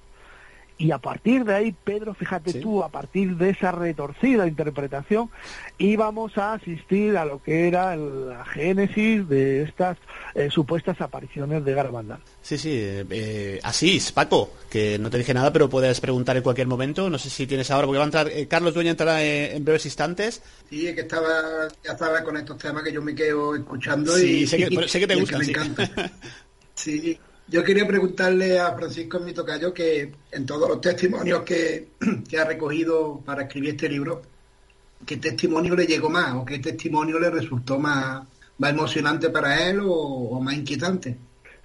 [0.77, 5.29] Y a partir de ahí, Pedro, fíjate tú, a partir de esa retorcida interpretación,
[5.77, 9.97] íbamos a asistir a lo que era la génesis de estas
[10.33, 12.19] eh, supuestas apariciones de Garabandal.
[12.41, 16.43] Sí, sí, eh, así es, Paco, que no te dije nada, pero puedes preguntar en
[16.43, 17.09] cualquier momento.
[17.09, 19.85] No sé si tienes ahora, porque va a entrar, eh, Carlos Dueña entrará en, breves
[19.85, 20.41] instantes.
[20.69, 24.45] Sí, es que estaba, ya estaba con estos temas que yo me quedo escuchando y
[24.45, 25.39] sé que, sé que te gustan.
[25.39, 25.51] Me sí.
[25.51, 26.11] encanta.
[26.75, 27.19] sí.
[27.47, 29.33] Yo quería preguntarle a Francisco en mi
[29.73, 31.89] que en todos los testimonios que,
[32.39, 34.23] ha recogido para escribir este libro,
[35.05, 38.27] ¿qué testimonio le llegó más o qué testimonio le resultó más,
[38.57, 41.17] más emocionante para él o, más inquietante?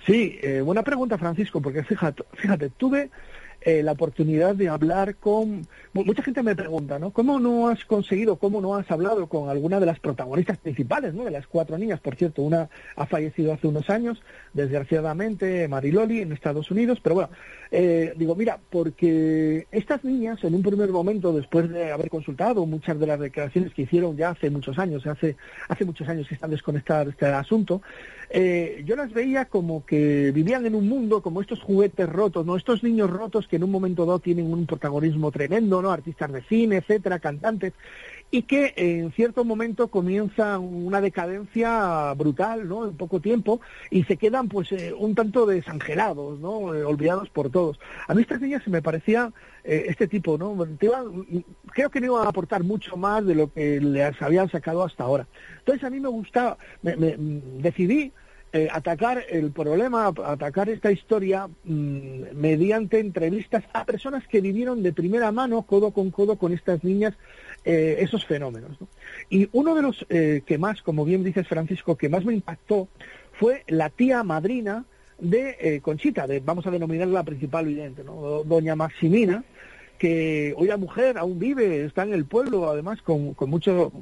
[0.06, 3.10] Sí, eh, buena pregunta Francisco, porque fíjate, fíjate tuve
[3.62, 5.66] eh, la oportunidad de hablar con...
[5.92, 7.10] Mucha gente me pregunta, ¿no?
[7.10, 11.24] ¿Cómo no has conseguido, cómo no has hablado con alguna de las protagonistas principales, ¿no?
[11.24, 14.22] De las cuatro niñas, por cierto, una ha fallecido hace unos años,
[14.54, 17.30] desgraciadamente, Mariloli, en Estados Unidos, pero bueno,
[17.70, 22.98] eh, digo, mira, porque estas niñas, en un primer momento, después de haber consultado muchas
[22.98, 25.36] de las declaraciones que hicieron ya hace muchos años, hace,
[25.68, 27.82] hace muchos años que están desconectadas de este asunto,
[28.32, 32.54] eh, yo las veía como que vivían en un mundo como estos juguetes rotos, ¿no?
[32.54, 35.90] Estos niños rotos que en un momento dado tienen un protagonismo tremendo, ¿no?
[35.90, 37.72] Artistas de cine, etcétera, cantantes,
[38.30, 42.86] y que en cierto momento comienza una decadencia brutal, ¿no?
[42.86, 46.74] En poco tiempo, y se quedan pues eh, un tanto desangelados, ¿no?
[46.74, 47.78] Eh, olvidados por todos.
[48.06, 50.56] A mí estas niñas se me parecía este tipo, ¿no?
[51.74, 55.04] creo que no iban a aportar mucho más de lo que les habían sacado hasta
[55.04, 55.26] ahora.
[55.58, 56.94] Entonces a mí me gustaba, me,
[57.58, 58.10] decidí
[58.52, 64.92] eh, atacar el problema, atacar esta historia mm, mediante entrevistas a personas que vivieron de
[64.92, 67.14] primera mano, codo con codo, con estas niñas,
[67.64, 68.76] eh, esos fenómenos.
[69.28, 72.88] Y uno de los eh, que más, como bien dices Francisco, que más me impactó
[73.32, 74.84] fue la tía madrina
[75.18, 79.44] de Conchita, de, vamos a denominarla la principal vidente, doña Maximina,
[80.00, 83.92] que hoy la mujer aún vive, está en el pueblo, además con, con mucho,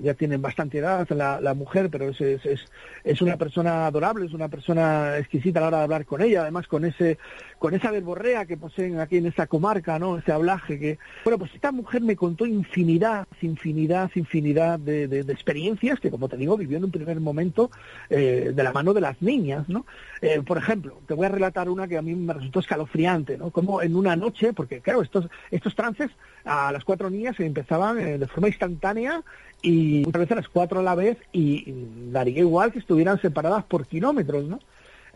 [0.00, 2.64] ya tienen bastante edad la, la mujer, pero es, es,
[3.04, 6.40] es, una persona adorable, es una persona exquisita a la hora de hablar con ella,
[6.40, 7.18] además con ese
[7.62, 10.18] con esa verborrea que poseen aquí en esa comarca, ¿no?
[10.18, 10.98] Ese hablaje que...
[11.22, 16.36] Bueno, pues esta mujer me contó infinidad, infinidad, infinidad de, de, experiencias que, como te
[16.36, 17.70] digo, vivió en un primer momento
[18.10, 19.86] eh, de la mano de las niñas, ¿no?
[20.20, 23.50] Eh, por ejemplo, te voy a relatar una que a mí me resultó escalofriante, ¿no?
[23.50, 26.10] Como en una noche, porque claro, estos, estos trances
[26.44, 29.22] a las cuatro niñas se empezaban eh, de forma instantánea
[29.62, 31.72] y muchas veces a las cuatro a la vez y
[32.10, 34.58] daría igual que estuvieran separadas por kilómetros, ¿no?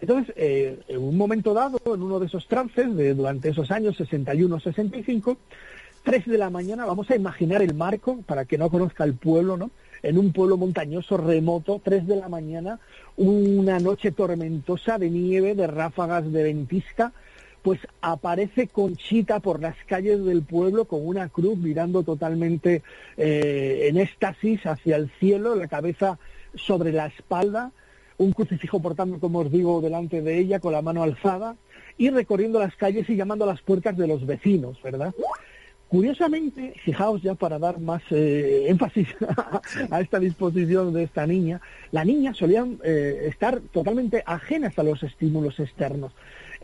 [0.01, 3.99] Entonces, eh, en un momento dado, en uno de esos trances, de, durante esos años
[3.99, 5.37] 61-65,
[6.03, 9.57] 3 de la mañana, vamos a imaginar el marco, para que no conozca el pueblo,
[9.57, 9.71] ¿no?
[10.03, 12.79] En un pueblo montañoso remoto, 3 de la mañana,
[13.17, 17.13] una noche tormentosa de nieve, de ráfagas de ventisca,
[17.67, 22.85] pues aparece Conchita por las calles del pueblo con una cruz mirando totalmente
[23.17, 26.17] eh, en éxtasis hacia el cielo, la cabeza
[26.55, 27.73] sobre la espalda,
[28.19, 31.57] un crucifijo portando, como os digo, delante de ella con la mano alzada
[31.99, 35.13] y recorriendo las calles y llamando a las puertas de los vecinos, ¿verdad?
[35.89, 39.09] Curiosamente, fijaos ya para dar más eh, énfasis
[39.91, 45.03] a, esta disposición de esta niña, la niña solía eh, estar totalmente ajenas a los
[45.03, 46.13] estímulos externos.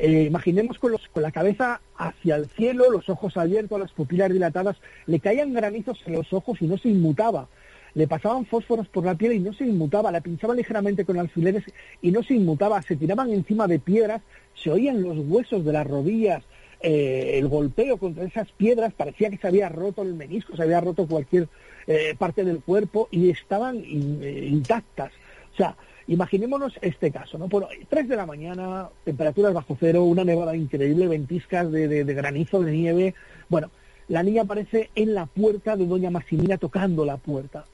[0.03, 4.33] Eh, imaginemos con, los, con la cabeza hacia el cielo, los ojos abiertos, las pupilas
[4.33, 7.47] dilatadas, le caían granizos en los ojos y no se inmutaba
[7.95, 11.63] le pasaban fósforos por la piel y no se inmutaba, la pinchaban ligeramente con alfileres
[12.01, 14.23] y no se inmutaba, se tiraban encima de piedras,
[14.55, 16.43] se oían los huesos de las rodillas,
[16.81, 20.81] eh, el golpeo contra esas piedras, parecía que se había roto el menisco, se había
[20.81, 21.49] roto cualquier
[21.87, 25.13] eh, parte del cuerpo y estaban eh, intactas.
[25.53, 27.49] O sea, imaginémonos este caso, ¿no?
[27.49, 32.63] Bueno, 3 de la mañana, temperaturas bajo cero, una nevada increíble, ventiscas de, de granizo,
[32.63, 33.15] de nieve.
[33.49, 33.71] Bueno,
[34.09, 37.65] la niña aparece en la puerta de Doña Maximina tocando la puerta.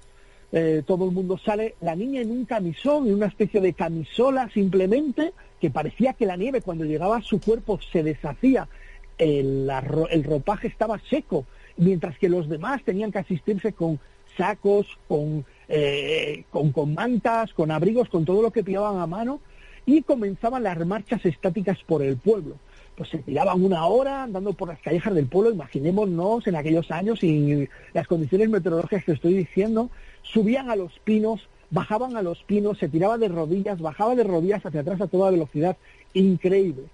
[0.50, 4.48] Eh, todo el mundo sale, la niña en un camisón, en una especie de camisola
[4.50, 8.68] simplemente, que parecía que la nieve cuando llegaba a su cuerpo se deshacía,
[9.18, 9.70] el,
[10.10, 11.44] el ropaje estaba seco,
[11.76, 14.00] mientras que los demás tenían que asistirse con
[14.36, 19.40] sacos, con eh, con, con mantas, con abrigos, con todo lo que pillaban a mano,
[19.86, 22.56] y comenzaban las marchas estáticas por el pueblo.
[22.94, 27.22] Pues se tiraban una hora andando por las callejas del pueblo, imaginémonos en aquellos años
[27.22, 29.88] y las condiciones meteorológicas que estoy diciendo,
[30.22, 34.66] subían a los pinos, bajaban a los pinos, se tiraba de rodillas, bajaba de rodillas
[34.66, 35.76] hacia atrás a toda velocidad,
[36.12, 36.84] increíble.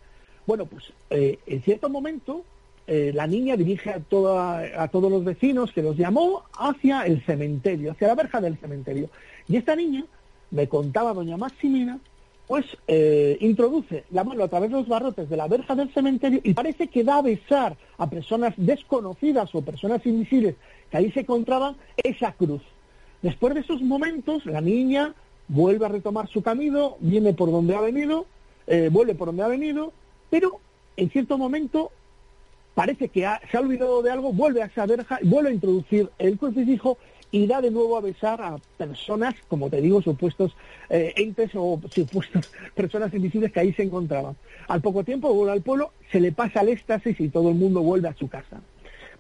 [0.47, 2.45] Bueno, pues eh, en cierto momento
[2.87, 7.25] eh, la niña dirige a, toda, a todos los vecinos que los llamó hacia el
[7.25, 9.09] cementerio, hacia la verja del cementerio.
[9.49, 10.05] Y esta niña,
[10.51, 11.99] me contaba doña Maximina,
[12.47, 16.40] pues eh, introduce la mano a través de los barrotes de la verja del cementerio
[16.42, 20.57] y parece que da a besar a personas desconocidas o personas invisibles
[20.90, 22.62] que ahí se encontraban esa cruz.
[23.23, 25.14] Después de esos momentos, la niña
[25.49, 28.27] vuelve a retomar su camino, viene por donde ha venido,
[28.66, 29.92] eh, vuelve por donde ha venido,
[30.29, 30.61] pero
[30.97, 31.90] en cierto momento
[32.75, 36.39] parece que se ha olvidado de algo, vuelve a esa verja, vuelve a introducir el
[36.39, 36.99] crucifijo
[37.31, 40.57] y da de nuevo a besar a personas, como te digo, supuestos
[40.89, 44.37] eh, entes o supuestos personas invisibles que ahí se encontraban.
[44.69, 47.83] Al poco tiempo vuelve al pueblo, se le pasa el éxtasis y todo el mundo
[47.83, 48.61] vuelve a su casa.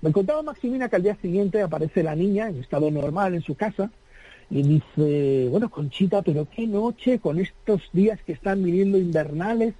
[0.00, 3.54] Me contaba Maximina que al día siguiente aparece la niña en estado normal en su
[3.56, 3.90] casa
[4.50, 9.74] y dice, bueno, Conchita, pero qué noche con estos días que están viniendo invernales,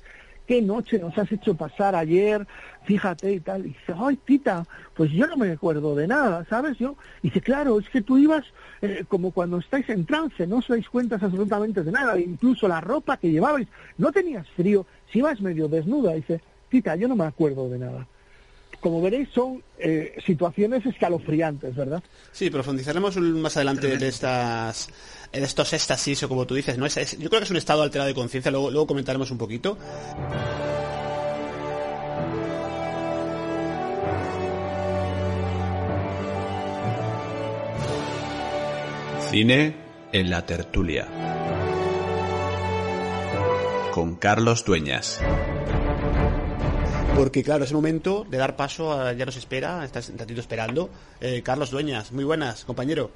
[0.46, 2.46] qué noche nos has hecho pasar ayer,
[2.84, 3.66] fíjate y tal.
[3.66, 6.78] Y dice, ay, tita, pues yo no me acuerdo de nada, ¿sabes?
[6.78, 8.44] Yo, y dice, claro, es que tú ibas
[8.82, 12.80] eh, como cuando estáis en trance, no os dais cuenta absolutamente de nada, incluso la
[12.80, 16.14] ropa que llevabais, no tenías frío, si ibas medio desnuda.
[16.14, 18.06] dice, tita, yo no me acuerdo de nada.
[18.84, 22.02] Como veréis, son eh, situaciones escalofriantes, ¿verdad?
[22.32, 24.90] Sí, profundizaremos más adelante de estas
[25.32, 26.84] de estos éxtasis o como tú dices, ¿no?
[26.84, 29.78] Es, yo creo que es un estado alterado de conciencia, luego, luego comentaremos un poquito.
[39.30, 39.76] Cine
[40.12, 41.08] en la tertulia.
[43.92, 45.22] Con Carlos Dueñas.
[47.14, 50.90] Porque claro, ese momento de dar paso ya nos espera, estás un ratito esperando.
[51.20, 53.12] Eh, Carlos Dueñas, muy buenas, compañero.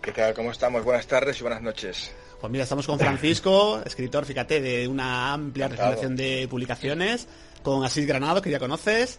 [0.00, 0.32] ¿Qué tal?
[0.32, 0.82] ¿Cómo estamos?
[0.84, 2.12] Buenas tardes y buenas noches.
[2.40, 7.28] Pues mira, estamos con Francisco, escritor, fíjate, de una amplia recomendación de publicaciones,
[7.62, 9.18] con Asís Granado, que ya conoces.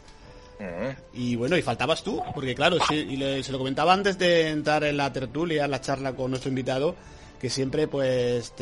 [1.13, 4.83] Y bueno, y faltabas tú, porque claro, sí, y se lo comentaba antes de entrar
[4.83, 6.95] en la tertulia, en la charla con nuestro invitado,
[7.39, 8.53] que siempre pues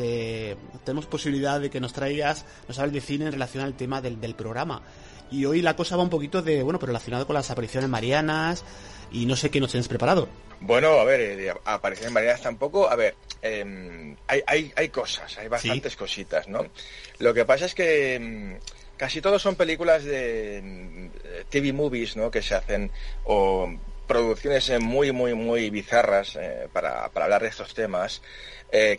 [0.84, 4.18] tenemos posibilidad de que nos traigas, nos hables de cine en relación al tema del,
[4.18, 4.82] del programa.
[5.30, 8.64] Y hoy la cosa va un poquito de, bueno, pero relacionado con las apariciones marianas,
[9.12, 10.28] y no sé qué nos tienes preparado.
[10.60, 15.48] Bueno, a ver, eh, apariciones marianas tampoco, a ver, em, hay, hay, hay, cosas, hay
[15.48, 16.66] bastantes cositas, ¿no?
[17.18, 18.58] Lo que pasa es que em,
[18.96, 21.10] casi todos son películas de em,
[21.48, 22.30] TV movies, ¿no?
[22.30, 22.90] Que se hacen,
[23.24, 23.72] o
[24.06, 28.22] producciones eh, muy, muy, muy bizarras eh, para, para, hablar de estos temas.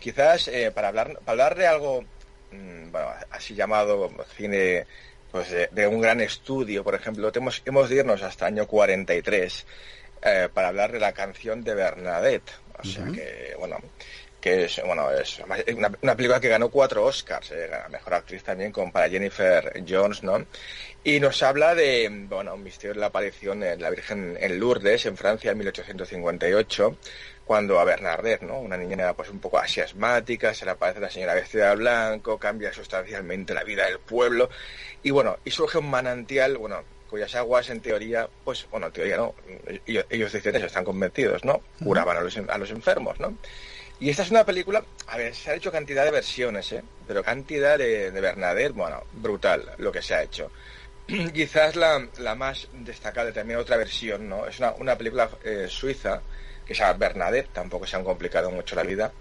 [0.00, 2.02] quizás para, hablar, para hablar de algo,
[2.50, 4.86] mm, bueno, así llamado cine
[5.32, 9.66] pues de, un gran estudio, por ejemplo, tenemos, hemos de irnos hasta el año 43
[10.22, 12.52] eh, para hablar de la canción de Bernadette.
[12.78, 13.78] O sea que, bueno,
[14.42, 15.40] que es, bueno, es
[15.74, 20.44] una, película que ganó cuatro Oscars, eh, mejor actriz también con para Jennifer Jones, ¿no?
[21.04, 25.06] Y nos habla de, bueno, un misterio de la aparición de la Virgen en Lourdes,
[25.06, 26.96] en Francia, en 1858,
[27.44, 28.58] cuando a Bernadette, ¿no?
[28.58, 32.38] Una niña pues un poco así asmática, se le aparece la señora vestida de blanco,
[32.38, 34.50] cambia sustancialmente la vida del pueblo,
[35.02, 39.16] y bueno, y surge un manantial, bueno, cuyas aguas en teoría, pues, bueno, en teoría
[39.16, 39.34] no,
[39.86, 41.60] ellos, dicen eso, están convencidos, ¿no?
[41.82, 43.36] Curaban a los, a los enfermos, ¿no?
[44.00, 46.82] Y esta es una película, a ver, se ha hecho cantidad de versiones, ¿eh?
[47.06, 50.50] Pero cantidad de, de Bernadette, bueno, brutal lo que se ha hecho.
[51.34, 54.46] Quizás la, la, más destacable también otra versión, ¿no?
[54.46, 56.22] Es una, una película eh, suiza
[56.66, 59.12] que se llama Bernadette, tampoco se han complicado mucho la vida.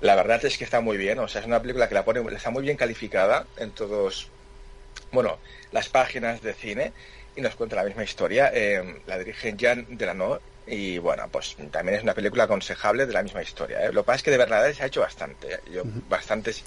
[0.00, 2.20] La verdad es que está muy bien, o sea, es una película que la pone,
[2.34, 4.30] está muy bien calificada en todos,
[5.16, 5.38] bueno,
[5.72, 6.92] las páginas de cine
[7.34, 8.50] y nos cuenta la misma historia.
[8.52, 13.22] Eh, la dirige Jean Delano y bueno, pues también es una película aconsejable de la
[13.22, 13.82] misma historia.
[13.86, 13.92] ¿eh?
[13.94, 15.60] Lo que pasa es que de verdad se ha hecho bastante, ¿eh?
[16.06, 16.64] bastantes,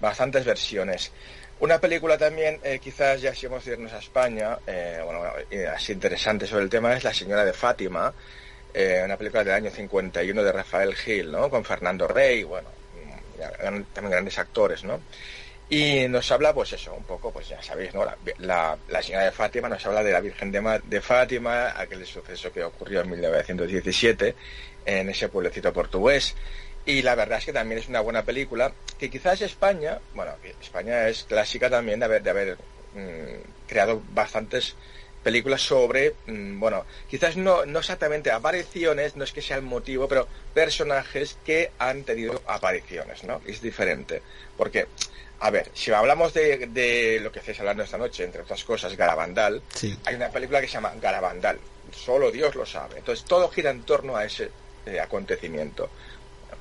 [0.00, 1.12] bastantes versiones.
[1.60, 4.58] Una película también, quizás ya si hemos de irnos a España,
[5.04, 5.22] bueno,
[5.72, 8.12] así interesante sobre el tema, es La Señora de Fátima,
[9.04, 11.48] una película del año 51 de Rafael Gil, ¿no?
[11.48, 12.68] Con Fernando Rey, bueno,
[13.94, 15.00] también grandes actores, ¿no?
[15.68, 18.04] Y nos habla, pues eso, un poco, pues ya sabéis, ¿no?
[18.38, 22.52] La, la, señora de Fátima nos habla de la Virgen de, de, Fátima, aquel suceso
[22.52, 24.34] que ocurrió en 1917
[24.84, 26.34] en ese pueblecito portugués.
[26.86, 31.08] Y la verdad es que también es una buena película, que quizás España, bueno, España
[31.08, 32.58] es clásica también de haber, de haber
[32.94, 34.76] mm, creado bastantes
[35.22, 40.06] películas sobre, mm, bueno, quizás no, no exactamente apariciones, no es que sea el motivo,
[40.06, 43.40] pero personajes que han tenido apariciones, ¿no?
[43.46, 44.20] Es diferente.
[44.56, 44.86] Porque,
[45.44, 48.96] a ver, si hablamos de, de lo que estáis hablando esta noche, entre otras cosas,
[48.96, 49.60] Garabandal,
[50.06, 51.58] hay una película que se llama Garabandal.
[51.92, 52.96] Solo Dios lo sabe.
[52.96, 54.48] Entonces todo gira en torno a ese
[54.86, 55.90] eh, acontecimiento.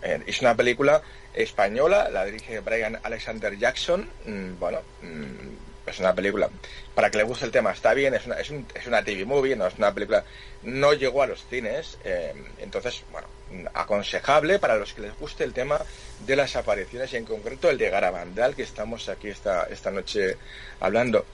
[0.02, 1.02] Eh, es una película
[1.34, 4.10] española, la dirige Brian Alexander Jackson.
[4.26, 6.50] Mm, bueno, mm, es una película,
[6.94, 9.24] para que le guste el tema, está bien, es una, es, un, es una TV
[9.24, 10.26] movie, no es una película,
[10.64, 13.28] no llegó a los cines, eh, entonces, bueno,
[13.74, 15.80] aconsejable para los que les guste el tema
[16.26, 20.38] de las apariciones y en concreto el de Garabandal que estamos aquí esta, esta noche
[20.80, 21.26] hablando.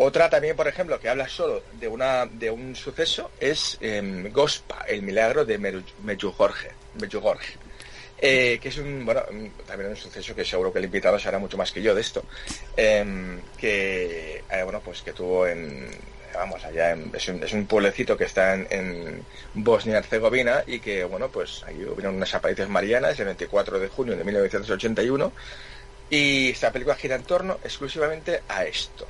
[0.00, 4.84] Otra también, por ejemplo, que habla solo de una de un suceso es eh, Gospa,
[4.86, 5.58] el milagro de
[6.04, 6.70] Medjugorje.
[8.20, 9.22] Eh, que es un, bueno,
[9.66, 12.24] también un suceso que seguro que el invitado sabrá mucho más que yo de esto,
[12.76, 15.88] em, que, eh, bueno, pues que tuvo en,
[16.38, 19.24] vamos, allá, es, un, pueblecito que está en,
[19.54, 24.24] Bosnia-Herzegovina y que, bueno, pues ahí hubieron unas apariciones marianas el 24 de junio de
[24.24, 25.32] 1981
[26.10, 29.06] y esta película gira en torno exclusivamente a esto,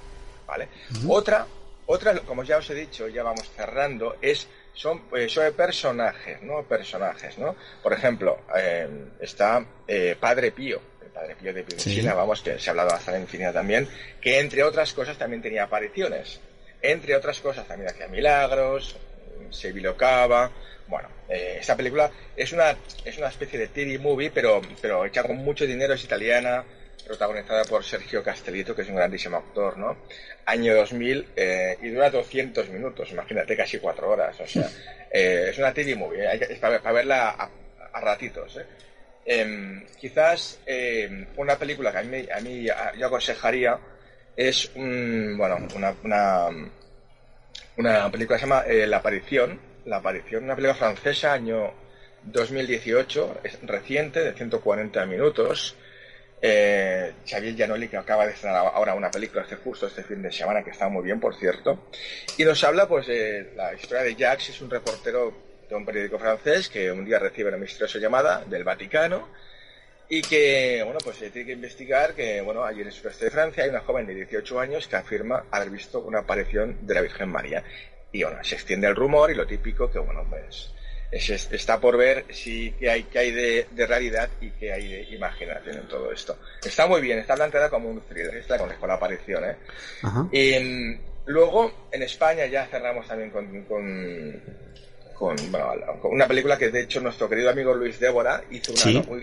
[0.47, 0.69] ¿vale?
[1.07, 1.47] Otra,
[1.87, 6.63] otra, como ya os he dicho, ya vamos cerrando, es son, eh, son personajes, ¿no?
[6.63, 7.57] Personajes, ¿no?
[7.83, 8.89] Por ejemplo, eh,
[9.21, 13.13] está eh, Padre Pío, el Padre Pío de Pío vamos, que se ha hablado hasta
[13.13, 13.87] la infinidad también,
[14.21, 16.41] que entre otras cosas también tenía apariciones.
[16.83, 18.97] Entre otras cosas también hacía milagros,
[19.51, 20.51] se bilocaba.
[20.87, 25.37] Bueno, esta película es una, es una especie de TV movie, pero, pero hecha con
[25.37, 26.65] mucho dinero, es italiana,
[27.09, 29.97] protagonizada por Sergio Castellito, que es un grandísimo actor, ¿no?
[30.45, 34.39] Año 2000 eh, y dura 200 minutos, imagínate, casi cuatro horas.
[34.41, 34.69] O sea,
[35.11, 38.57] eh, es una TV movie, hay es para, verla a, ratitos.
[38.59, 38.67] ¿eh?
[39.25, 42.67] Em, quizás em, una película que a mí, a mí
[42.97, 43.79] yo aconsejaría
[44.39, 45.97] es un, bueno, una,
[47.77, 51.73] una, película que se llama La Aparición, La Aparición, una película francesa, año
[52.23, 55.75] 2018, es reciente, de 140 minutos.
[56.41, 60.31] Eh, Xavier Gianoli, que acaba de estrenar ahora una película este justo este fin de
[60.31, 61.89] semana, que está muy bien, por cierto,
[62.37, 65.35] y nos habla pues de la historia de Jacques, es un reportero
[65.69, 69.31] de un periódico francés que un día recibe una misteriosa llamada del Vaticano
[70.09, 73.31] y que, bueno, pues se tiene que investigar que, bueno, allí en el sureste de
[73.31, 77.01] Francia hay una joven de 18 años que afirma haber visto una aparición de la
[77.03, 77.63] Virgen María.
[78.11, 80.71] Y, bueno, se extiende el rumor y lo típico que, bueno, pues
[81.11, 85.77] está por ver si qué hay, qué hay de, realidad y qué hay de imaginación
[85.79, 86.39] en todo esto.
[86.63, 89.45] Está muy bien, está planteada como un thriller, está con, la aparición.
[89.45, 89.57] ¿eh?
[90.33, 94.43] Y, mm, luego, en España ya cerramos también con, con,
[95.21, 98.73] una película que de hecho nuestro querido amigo Luis Débora hizo,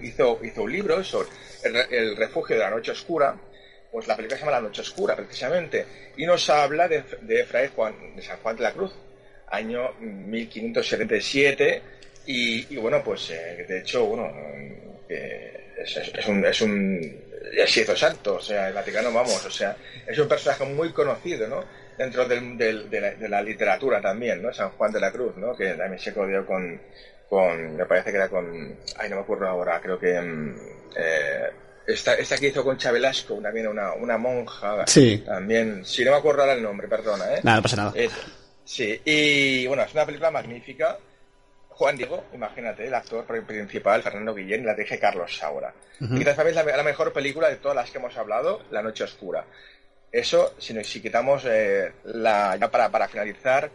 [0.01, 1.29] hizo, hizo un libro sobre
[1.63, 3.35] el, refugio de la noche oscura.
[3.91, 5.85] Pues la película se llama La Noche Oscura, precisamente,
[6.17, 8.91] y nos habla de, de Fray Juan, de San Juan de la Cruz,
[9.47, 11.81] año 1577
[12.25, 14.31] y, bueno, pues eh, de hecho, bueno,
[15.07, 17.21] es, un, es un
[17.55, 19.75] hizo santo, o sea, el Vaticano, vamos, o sea,
[20.07, 21.63] es un personaje muy conocido, ¿no?
[21.97, 24.53] Dentro del, de, la, literatura también, ¿no?
[24.53, 25.55] San Juan de la Cruz, ¿no?
[25.55, 26.81] Que también se codió con,
[27.29, 30.55] con, me parece que era con, ay, no me acuerdo ahora, creo que, mm,
[30.97, 31.49] eh,
[31.87, 35.23] esta, esta que hizo con Chabelasco, también una, una monja, sí.
[35.25, 37.39] también, si no me acuerdo ahora el nombre, perdona, ¿eh?
[37.43, 37.93] Nada, no pasa nada.
[37.95, 38.09] Eh,
[38.65, 40.97] Sí, y bueno, es una película magnífica.
[41.69, 45.73] Juan Diego, imagínate, el actor principal, Fernando Guillén, la dije Carlos Saura.
[45.99, 49.45] Y quizás es la, mejor película de todas las que hemos hablado, La Noche Oscura.
[50.15, 52.55] Eso, si, si quitamos eh, la.
[52.55, 53.69] Ya para, para finalizar,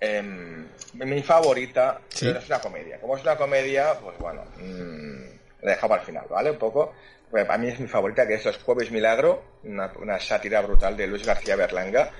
[0.00, 3.00] em, mi favorita es una comedia.
[3.00, 6.50] Como es una comedia, pues bueno, mmm, la dejo para el final, ¿vale?
[6.50, 6.94] Un poco.
[7.30, 10.96] Pues, a mí es mi favorita, que es Los Jueves Milagro, una, una sátira brutal
[10.96, 12.10] de Luis García Berlanga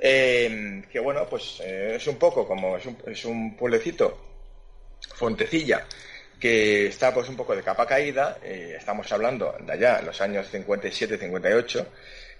[0.00, 4.26] eh, que bueno, pues eh, es un poco como es un, es un, pueblecito,
[5.14, 5.84] Fontecilla,
[6.38, 10.52] que está pues un poco de capa caída, eh, estamos hablando de allá, los años
[10.52, 11.86] 57-58,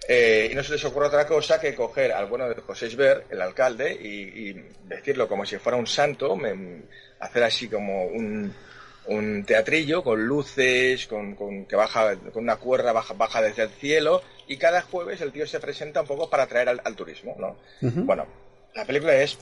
[0.07, 3.41] y no se les ocurre otra cosa que coger al bueno de José Isber, el
[3.41, 4.53] alcalde, y,
[4.87, 6.37] decirlo como si fuera un santo,
[7.19, 8.53] hacer así como un,
[9.07, 13.69] un teatrillo con luces, con, con, que baja, con una cuerda baja, baja desde el
[13.69, 17.57] cielo, y cada jueves el tío se presenta un poco para atraer al, turismo, ¿no?
[17.81, 18.25] Bueno,
[18.73, 19.37] la película es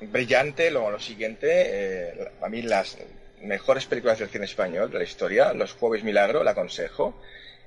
[0.00, 2.98] brillante, lo siguiente, eh, a mí las
[3.42, 7.20] mejores películas del cine español de la historia, Los Jueves Milagro, la aconsejo,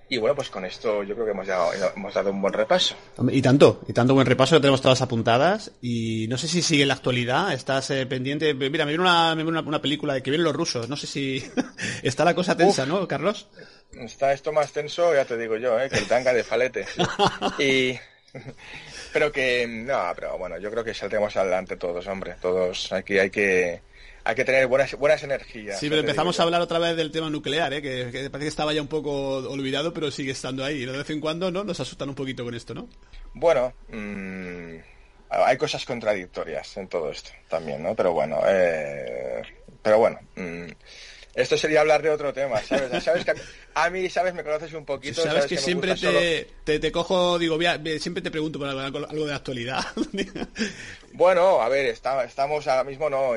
[0.10, 2.96] y bueno, pues con esto yo creo que hemos dado, hemos dado un buen repaso.
[3.32, 5.72] Y tanto, y tanto buen repaso, ya tenemos todas apuntadas.
[5.82, 8.54] Y no sé si sigue en la actualidad, estás eh, pendiente.
[8.54, 11.44] Mira, me viene una, una, película de que vienen los rusos, no sé si
[12.04, 13.48] está la cosa tensa, ¿no, Carlos?
[13.94, 15.90] Está esto más tenso, ya te digo yo, ¿eh?
[15.90, 16.86] que el tanga de falete.
[17.60, 17.98] y
[19.14, 22.92] pero que, no, pero bueno, yo creo que saldremos adelante todos, hombre, todos.
[22.92, 23.82] Aquí hay que,
[24.30, 25.80] hay que tener buenas, buenas energías.
[25.80, 27.82] Sí, pero empezamos a hablar otra vez del tema nuclear, ¿eh?
[27.82, 30.86] que, parece que estaba ya un poco olvidado, pero sigue estando ahí.
[30.86, 31.64] De vez en cuando, ¿no?
[31.64, 32.88] Nos asustan un poquito con esto, ¿no?
[33.34, 34.76] Bueno, mmm,
[35.30, 37.96] hay cosas contradictorias en todo esto también, ¿no?
[37.96, 39.42] Pero bueno, eh,
[39.82, 40.20] pero bueno.
[40.36, 40.68] Mmm,
[41.42, 43.04] esto sería hablar de otro tema, ¿sabes?
[43.04, 43.34] sabes que
[43.74, 44.34] a, mí, ¿sabes?
[44.34, 45.22] Me conoces un poquito.
[45.22, 47.58] Sabes, que, siempre te, te, cojo, digo,
[48.00, 49.86] siempre te pregunto por algo, de actualidad.
[51.14, 53.34] bueno, a ver, estamos ahora mismo no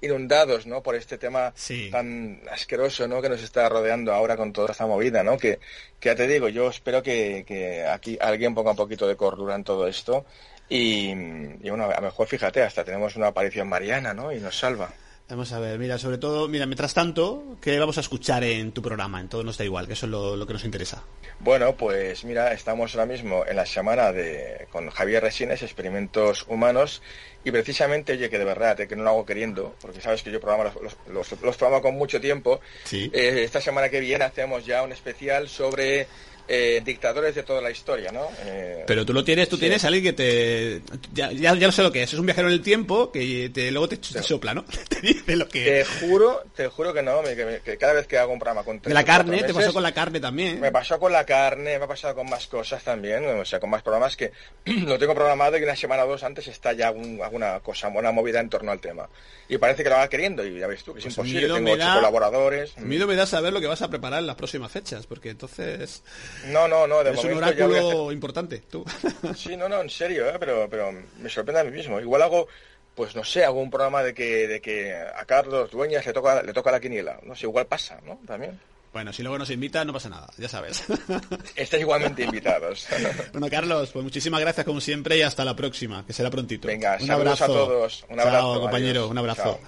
[0.00, 0.82] inundados, ¿no?
[0.82, 1.52] Por este tema
[1.90, 3.20] tan asqueroso, ¿no?
[3.20, 5.36] Que nos está rodeando ahora con toda esta movida, ¿no?
[5.36, 5.58] Que,
[5.98, 9.56] que ya te digo, yo espero que, que aquí alguien ponga un poquito de cordura
[9.56, 10.24] en todo esto.
[10.68, 14.32] Y, y bueno, a lo mejor, fíjate, hasta tenemos una aparición mariana, ¿no?
[14.32, 14.92] Y nos salva.
[15.30, 18.82] Vamos a ver, mira, sobre todo, mira, mientras tanto, ¿qué vamos a escuchar en tu
[18.82, 19.20] programa?
[19.20, 21.04] En todo nos da igual, que eso es lo, que nos interesa.
[21.38, 27.00] Bueno, pues mira, estamos ahora mismo en la semana de con Javier Resines, Experimentos Humanos,
[27.44, 30.32] y precisamente, oye, que de verdad, eh, que no lo hago queriendo, porque sabes que
[30.32, 32.60] yo programa los, los, programo con mucho tiempo.
[32.82, 33.08] ¿Sí?
[33.14, 36.08] Eh, esta semana que viene hacemos ya un especial sobre
[36.48, 38.28] eh, dictadores de toda la historia, ¿no?
[38.44, 40.82] Eh, Pero tú lo tienes, tú tienes alguien que te...
[41.12, 43.70] Ya, ya, no sé lo que es, es un viajero en el tiempo que te,
[43.70, 44.64] luego te, sopla, ¿no?
[44.88, 45.64] te dice lo que...
[45.64, 48.80] Te juro, te juro que no, que, cada vez que hago un programa con...
[48.80, 50.60] De la carne, te pasó con la carne también.
[50.60, 53.70] Me pasó con la carne, me ha pasado con más cosas también, o sea, con
[53.70, 54.32] más programas que
[54.64, 58.40] lo tengo programado y una semana o dos antes está ya alguna cosa, una movida
[58.40, 59.08] en torno al tema.
[59.48, 61.72] Y parece que lo va queriendo y ya ves tú, que es pues imposible, tengo
[61.72, 62.76] ocho colaboradores.
[62.78, 66.02] Miedo me da saber lo que vas a preparar en las próximas fechas, porque entonces...
[66.48, 68.84] No, no, no, de es un oráculo importante, tú.
[69.36, 70.36] Sí, no, no, en serio, ¿eh?
[70.38, 72.00] pero, pero me sorprende a mí mismo.
[72.00, 72.48] Igual hago,
[72.94, 76.42] pues no sé, hago un programa de que, de que a Carlos Dueñas le toca,
[76.42, 77.20] le toca la quiniela.
[77.22, 78.20] No sé, igual pasa, ¿no?
[78.26, 78.58] También.
[78.92, 80.84] Bueno, si luego nos invita no pasa nada, ya sabes.
[81.54, 82.88] Estáis igualmente invitados.
[83.32, 86.66] bueno, Carlos, pues muchísimas gracias como siempre y hasta la próxima, que será prontito.
[86.66, 88.04] Venga, un abrazo a todos.
[88.08, 89.60] Un abrazo, compañero, un abrazo.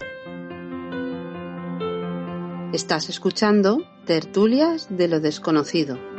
[2.73, 6.12] Estás escuchando Tertulias de lo desconocido.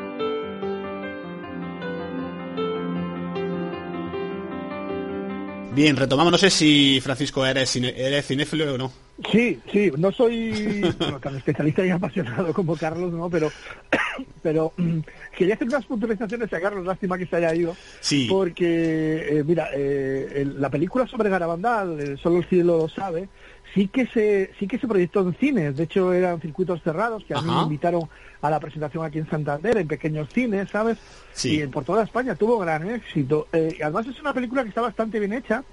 [5.75, 6.31] Bien, retomamos.
[6.31, 8.91] No sé si Francisco eres, eres cinéfilo o no.
[9.31, 10.81] Sí, sí, no soy
[11.21, 13.27] tan especialista y apasionado como Carlos, ¿no?
[13.27, 13.51] Pero,
[14.43, 14.99] pero mm,
[15.35, 17.75] quería hacer unas puntualizaciones a Carlos, lástima que se haya ido.
[18.01, 18.27] Sí.
[18.29, 23.27] Porque, eh, mira, eh, la película sobre Garabandal, Solo el cielo lo sabe,
[23.73, 25.75] sí que se sí que se proyectó en cines.
[25.75, 28.07] De hecho, eran circuitos cerrados que a mí me invitaron
[28.41, 30.97] a la presentación aquí en Santander, en pequeños cines, ¿sabes?
[31.33, 31.61] Sí.
[31.61, 33.47] Y por toda España tuvo gran éxito.
[33.53, 35.63] Eh, además es una película que está bastante bien hecha.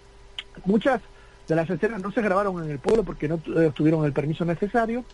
[0.64, 1.01] Muchas
[1.46, 4.44] de las escenas no se grabaron en el pueblo porque no eh, tuvieron el permiso
[4.44, 5.05] necesario,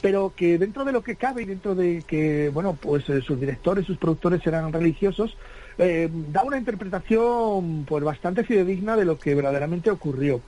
[0.00, 3.40] pero que dentro de lo que cabe y dentro de que, bueno, pues eh, sus
[3.40, 5.36] directores, sus productores eran religiosos,
[5.78, 10.42] da una interpretación pues bastante fidedigna de lo que verdaderamente ocurrió.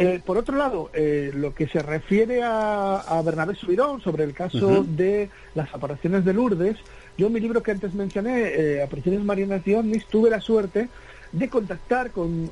[0.00, 4.82] Eh, por otro lado, eh, lo que se refiere a, Bernabé Subirón sobre el caso
[4.82, 6.78] de las apariciones de Lourdes,
[7.18, 10.88] yo en mi libro que antes mencioné, eh, Apariciones Marianas y OVNIs, tuve la suerte
[11.32, 12.50] de contactar con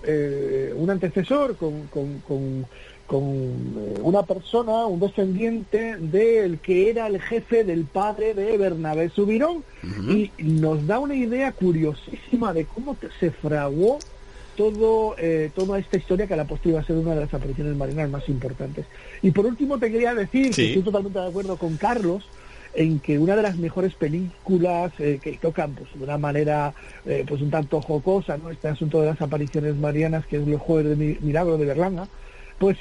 [0.77, 2.67] un antecesor, con,
[4.03, 9.65] una persona, un descendiente del que era el jefe del padre de Bernabé Subirón,
[10.07, 13.99] y nos da una idea curiosísima de cómo se fraguó
[14.59, 17.33] todo, eh, toda esta historia que a la postre iba a ser una de las
[17.33, 18.87] apariciones marinas más importantes.
[19.23, 22.27] Y por último te quería decir que estoy totalmente de acuerdo con Carlos
[22.75, 26.75] en que una de las mejores películas eh, que tocan pues, de una manera
[27.07, 28.51] eh, pues un tanto jocosa ¿no?
[28.51, 32.09] este asunto de las apariciones marianas que es el jueves de milagro de Berlanga
[32.59, 32.79] pues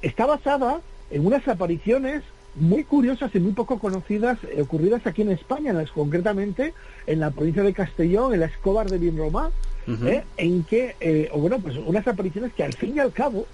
[0.00, 2.22] está basada en unas apariciones
[2.56, 6.74] muy curiosas y muy poco conocidas eh, ocurridas aquí en España, en las, concretamente
[7.06, 9.50] en la provincia de Castellón, en la Escobar de Vinromá,
[9.88, 13.46] eh, en que, eh, bueno, pues unas apariciones que al fin y al cabo,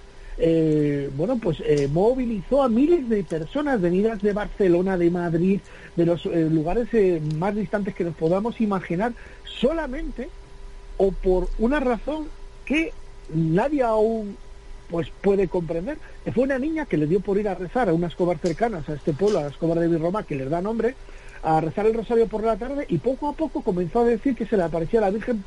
[1.15, 5.59] bueno, pues movilizó a miles de personas venidas de Barcelona, de Madrid,
[5.95, 6.87] de los lugares
[7.35, 10.29] más distantes que nos podamos imaginar, solamente
[10.97, 12.29] o por una razón
[12.65, 12.93] que
[13.31, 14.35] nadie aún
[14.93, 15.97] pues puede comprender.
[16.23, 18.87] que Fue una niña que le dio por ir a rezar a unas escobar cercanas
[18.87, 20.93] a este pueblo, a la escobar de Virroma, que les da nombre,
[21.41, 24.45] a rezar el rosario por la tarde y poco a poco comenzó a decir que
[24.45, 25.43] se le aparecía la Virgen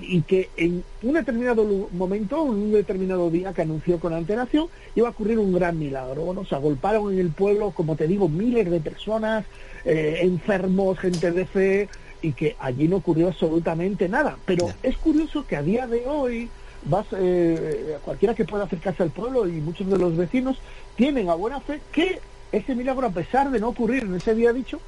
[0.00, 4.66] y que en un determinado momento, en un determinado día que anunció con antelación,
[4.96, 6.22] iba a ocurrir un gran milagro.
[6.22, 9.44] Bueno, se agolparon en el pueblo, como te digo, miles de personas,
[9.84, 11.88] eh, enfermos, gente de fe,
[12.20, 14.38] y que allí no ocurrió absolutamente nada.
[14.44, 16.50] Pero es curioso que a día de hoy,
[16.84, 20.58] vas eh, cualquiera que pueda acercarse al pueblo y muchos de los vecinos
[20.96, 22.20] tienen a buena fe que
[22.50, 24.80] ese milagro, a pesar de no ocurrir en ese día dicho,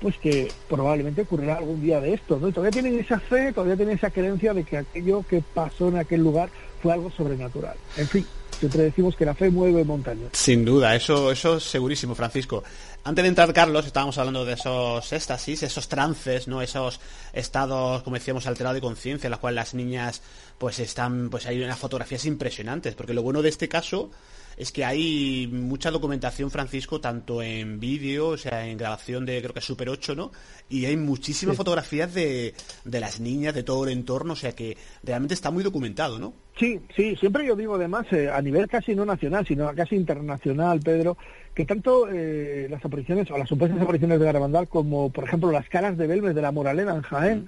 [0.00, 2.48] pues que probablemente ocurrirá algún día de esto, ¿no?
[2.48, 5.98] Y todavía tienen esa fe, todavía tienen esa creencia de que aquello que pasó en
[5.98, 6.48] aquel lugar
[6.82, 7.76] fue algo sobrenatural.
[7.96, 8.26] En fin,
[8.58, 10.30] siempre decimos que la fe mueve montañas.
[10.32, 12.64] Sin duda, eso, eso es segurísimo, Francisco.
[13.04, 16.62] Antes de entrar, Carlos, estábamos hablando de esos éxtasis, esos trances, ¿no?
[16.62, 17.00] Esos
[17.32, 20.22] estados, como decíamos, alterados de conciencia, en los cuales las niñas,
[20.56, 24.10] pues están, pues hay unas fotografías impresionantes, porque lo bueno de este caso
[24.56, 29.54] es que hay mucha documentación, Francisco, tanto en vídeo, o sea, en grabación de creo
[29.54, 30.30] que Super 8, ¿no?
[30.68, 34.76] Y hay muchísimas fotografías de, de las niñas, de todo el entorno, o sea que
[35.02, 36.34] realmente está muy documentado, ¿no?
[36.58, 40.80] Sí, sí, siempre yo digo además, eh, a nivel casi no nacional, sino casi internacional,
[40.80, 41.16] Pedro,
[41.54, 45.68] que tanto eh, las apariciones o las supuestas apariciones de Garabandal como, por ejemplo, las
[45.68, 47.46] caras de Belmes de la Moralena en Jaén,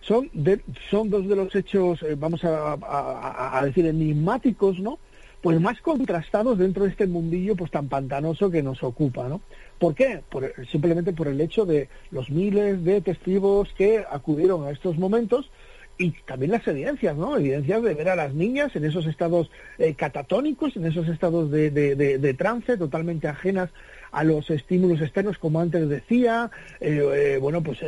[0.00, 4.98] son, de, son dos de los hechos, eh, vamos a, a, decir, enigmáticos, ¿no?
[5.40, 9.40] pues más contrastados dentro de este mundillo pues tan pantanoso que nos ocupa, ¿no?
[9.78, 10.22] ¿Por qué?
[10.72, 15.50] simplemente por el hecho de los miles de testigos que acudieron a estos momentos
[15.98, 17.36] y también las evidencias, ¿no?
[17.36, 21.70] Evidencias de ver a las niñas en esos estados eh, catatónicos, en esos estados de,
[21.70, 23.70] de, trance totalmente ajenas
[24.12, 27.80] a los estímulos externos, como antes decía, eh, eh, bueno, pues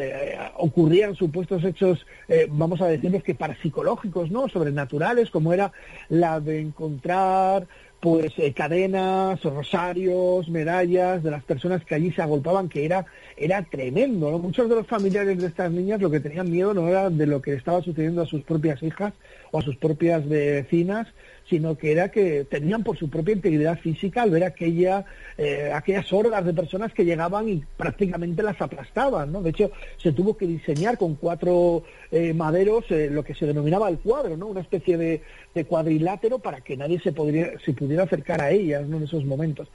[0.56, 2.06] ocurrían supuestos hechos,
[2.50, 4.48] vamos a decirles que parapsicológicos, ¿no?
[4.48, 5.72] Sobrenaturales, como era
[6.08, 7.66] la de encontrar
[8.00, 13.62] pues eh, cadenas, rosarios, medallas de las personas que allí se agolpaban, que era, era
[13.64, 14.38] tremendo.
[14.38, 17.42] Muchos de los familiares de estas niñas lo que tenían miedo no era de lo
[17.42, 19.14] que estaba sucediendo a sus propias hijas
[19.50, 21.08] o a sus propias vecinas,
[21.48, 25.04] sino que era que tenían por su propia integridad física al ver aquella,
[25.38, 29.32] eh, aquellas hordas de personas que llegaban y prácticamente las aplastaban.
[29.32, 29.42] ¿no?
[29.42, 33.88] De hecho, se tuvo que diseñar con cuatro eh, maderos eh, lo que se denominaba
[33.88, 34.46] el cuadro, ¿no?
[34.46, 35.22] una especie de,
[35.66, 38.98] cuadrilátero para que nadie se, podría, se pudiera acercar a ellas ¿no?
[38.98, 39.66] en esos momentos.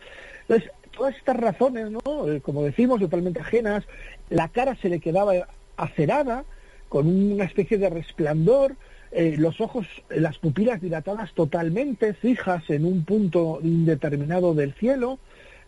[0.41, 1.99] Entonces, todas estas razones, ¿no?
[2.41, 3.83] como decimos, totalmente ajenas,
[4.29, 5.33] la cara se le quedaba
[5.75, 6.45] acerada,
[6.87, 8.75] con una especie de resplandor,
[9.13, 15.19] eh, los ojos, las pupilas dilatadas totalmente, fijas en un punto indeterminado del cielo,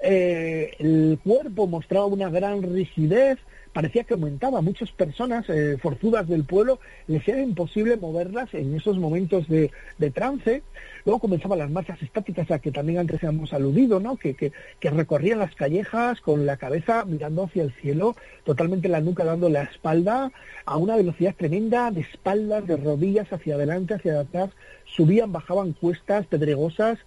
[0.02, 3.38] eh, el cuerpo mostraba una gran rigidez,
[3.76, 4.62] parecía que aumentaba.
[4.62, 9.70] Muchas personas eh, forzudas del pueblo les era imposible moverlas en esos momentos de,
[10.14, 10.64] trance.
[11.04, 14.16] Luego comenzaban las marchas estáticas a que también antes hemos aludido, ¿no?
[14.16, 14.54] Que, que,
[14.90, 18.16] recorrían las callejas con la cabeza mirando hacia el cielo,
[18.46, 20.32] totalmente la nuca dando la espalda
[20.64, 24.52] a una velocidad tremenda, de espaldas, de rodillas hacia adelante, hacia atrás,
[24.86, 26.98] subían, bajaban cuestas pedregosas.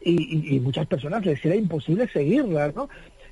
[0.00, 2.88] Y, y, muchas personas les era imposible seguirlas, ¿no?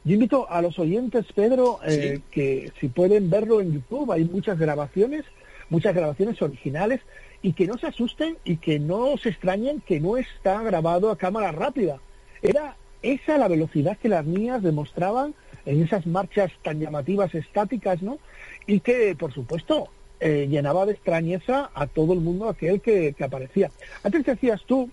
[0.07, 4.57] Yo invito a los oyentes, Pedro, eh, que si pueden verlo en YouTube, hay muchas
[4.57, 5.25] grabaciones,
[5.69, 7.01] muchas grabaciones originales,
[7.43, 11.19] y que no se asusten y que no se extrañen que no está grabado a
[11.19, 11.99] cámara rápida.
[12.41, 15.35] Era esa la velocidad que las niñas demostraban
[15.65, 18.21] en esas marchas tan llamativas estáticas, ¿no?
[18.69, 19.89] Y que, por supuesto,
[20.21, 23.73] eh, llenaba de extrañeza a todo el mundo aquel que, que aparecía.
[24.05, 24.89] Antes decías tú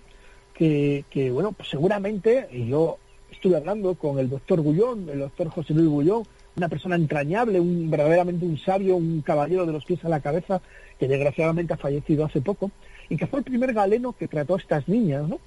[0.54, 2.98] que, que, bueno, pues seguramente, y yo
[3.44, 6.22] estuve hablando con el doctor Gullón, el doctor José Luis Gullón,
[6.56, 10.62] una persona entrañable, un verdaderamente un sabio, un caballero de los pies a la cabeza,
[10.98, 12.70] que desgraciadamente ha fallecido hace poco,
[13.10, 15.40] y que fue el primer galeno que trató a estas niñas, ¿no?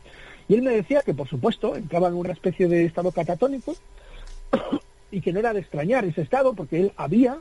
[0.48, 3.74] Y él me decía que, por supuesto, entraba en una especie de estado catatónico
[5.12, 7.40] y que no era de extrañar ese estado porque él había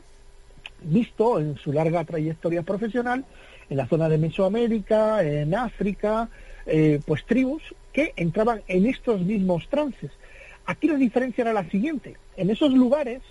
[0.81, 3.25] visto en su larga trayectoria profesional
[3.69, 6.29] en la zona de Mesoamérica, en África,
[6.65, 7.61] eh, pues tribus
[7.93, 10.09] que entraban en estos mismos trances.
[10.67, 12.17] Aquí la diferencia era la siguiente.
[12.35, 13.21] En esos lugares,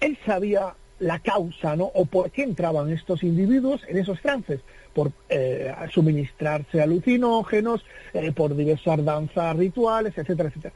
[0.00, 1.84] él sabía la causa, ¿no?
[1.94, 4.60] O por qué entraban estos individuos en esos trances.
[4.92, 10.74] Por eh, suministrarse alucinógenos, eh, por diversas danzas rituales, etcétera, etcétera.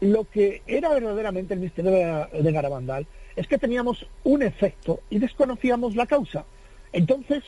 [0.00, 3.06] Lo que era verdaderamente el misterio de, Garabandal
[3.36, 6.44] es que teníamos un efecto y desconocíamos la causa.
[6.92, 7.44] Entonces,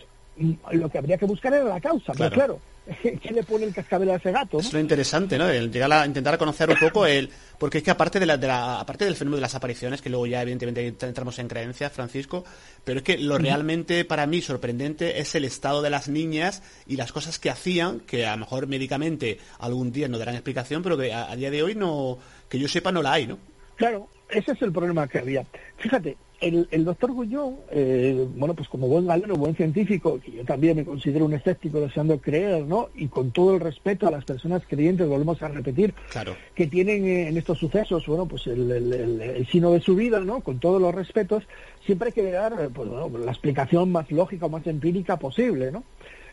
[0.70, 2.12] lo que habría que buscar era la causa.
[2.16, 2.58] Pero claro,
[3.02, 4.58] ¿Qué le pone el cascabel a ese gato?
[4.58, 5.48] Es lo interesante, ¿no?
[5.48, 7.30] El llegar a intentar conocer un poco el...
[7.58, 10.10] Porque es que aparte, de la, de la, aparte del fenómeno de las apariciones, que
[10.10, 12.44] luego ya evidentemente entramos en creencias, Francisco,
[12.84, 16.96] pero es que lo realmente para mí sorprendente es el estado de las niñas y
[16.96, 20.98] las cosas que hacían, que a lo mejor médicamente algún día no darán explicación, pero
[20.98, 22.18] que a, día de hoy no,
[22.48, 23.38] que yo sepa no la hay, ¿no?
[23.76, 25.46] Claro, ese es el problema que había.
[25.78, 30.76] Fíjate, el, doctor Gullón, eh, bueno, pues como buen galeno, buen científico, que yo también
[30.76, 32.88] me considero un escéptico deseando creer, ¿no?
[32.96, 36.34] Y con todo el respeto a las personas creyentes, volvemos a repetir, claro.
[36.54, 40.40] que tienen eh, en estos sucesos, bueno, pues el, el, sino de su vida, ¿no?
[40.40, 41.44] Con todos los respetos,
[41.86, 45.70] siempre hay que dar, eh, pues, bueno, la explicación más lógica o más empírica posible,
[45.70, 45.84] ¿no?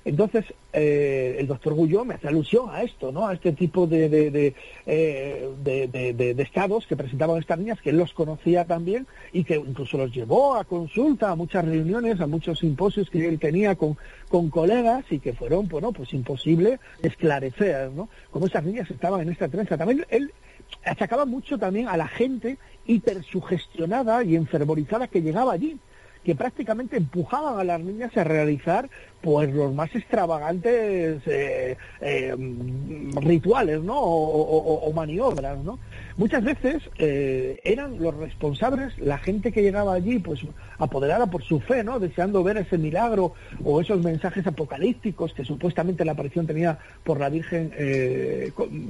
[0.10, 0.44] Entonces,
[0.74, 3.28] eh, el doctor Gullón me hace alusión a esto, ¿no?
[3.28, 4.56] A este tipo de,
[4.88, 10.12] eh, estados que presentaban estas niñas, que él los conocía también y que incluso los
[10.12, 13.98] llevó a consulta, a muchas reuniones, a muchos simposios que él tenía con,
[14.50, 18.10] colegas y que fueron, bueno, pues imposible esclarecer, ¿no?
[18.32, 19.78] Cómo esas niñas estaban en esta trenza.
[19.78, 20.34] También él
[20.86, 22.58] achacaba mucho también a la gente
[22.88, 25.78] hipersugestionada y enfervorizada que llegaba allí
[26.24, 28.90] que prácticamente empujaban a las niñas a realizar
[29.22, 32.36] pues los más extravagantes eh, eh,
[33.22, 34.00] rituales ¿no?
[34.00, 35.80] O, maniobras ¿no?
[36.18, 40.42] muchas veces eh, eran los responsables la gente que llegaba allí pues
[40.78, 46.06] apoderada por su fe no deseando ver ese milagro o esos mensajes apocalípticos que supuestamente
[46.06, 47.72] la aparición tenía por la Virgen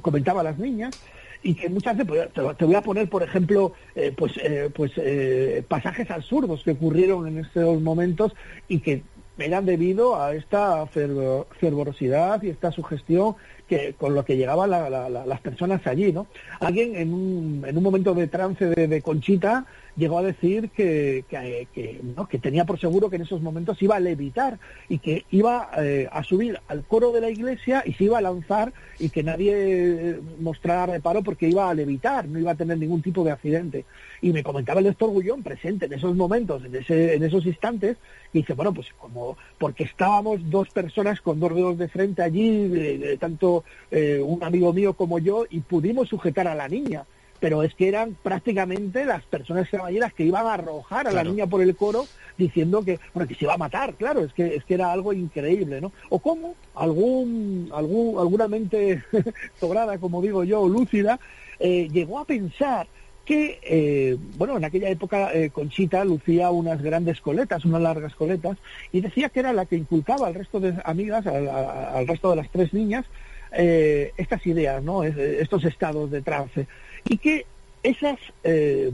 [0.01, 0.99] comentaba a las niñas
[1.41, 4.91] y que muchas veces, pues, te, voy a poner, por ejemplo, eh, pues, eh, pues
[4.97, 8.35] eh, pasajes absurdos que ocurrieron en estos momentos
[8.67, 9.03] y que
[9.37, 13.35] eran debido a esta fervorosidad y esta sugestión
[13.69, 16.27] que con lo que llegaban las personas allí, ¿no?
[16.59, 19.65] Alguien en un, en un momento de trance de Conchita
[19.99, 24.57] llegó a decir que, que, tenía por seguro que en esos momentos iba a levitar
[24.87, 28.21] y que iba eh, a subir al coro de la iglesia y se iba a
[28.21, 33.01] lanzar y que nadie mostrara reparo porque iba a levitar, no iba a tener ningún
[33.01, 33.85] tipo de accidente.
[34.21, 37.97] Y me comentaba el doctor Gullón presente en esos momentos, en, ese, en esos instantes,
[38.33, 43.17] y dice, bueno, pues como porque estábamos dos personas con dos dedos de frente allí,
[43.19, 47.05] tanto eh, un amigo mío como yo, y pudimos sujetar a la niña
[47.39, 51.47] pero es que eran prácticamente las personas caballeras que iban a arrojar a la niña
[51.47, 52.05] por el coro
[52.37, 55.13] diciendo que bueno que se iba a matar claro es que es que era algo
[55.13, 59.03] increíble no o cómo algún algún alguna mente
[59.59, 61.19] sobrada como digo yo lúcida
[61.59, 62.87] eh, llegó a pensar
[63.25, 68.57] que, eh, bueno, en aquella época eh, Conchita lucía unas grandes coletas, unas largas coletas,
[68.91, 72.49] y decía que era la que inculcaba al resto de amigas, al, resto de las
[72.49, 73.05] tres niñas,
[73.51, 75.03] estas ideas, ¿no?
[75.03, 76.67] estos estados de trance
[77.05, 77.45] y que
[77.83, 78.91] esas eh,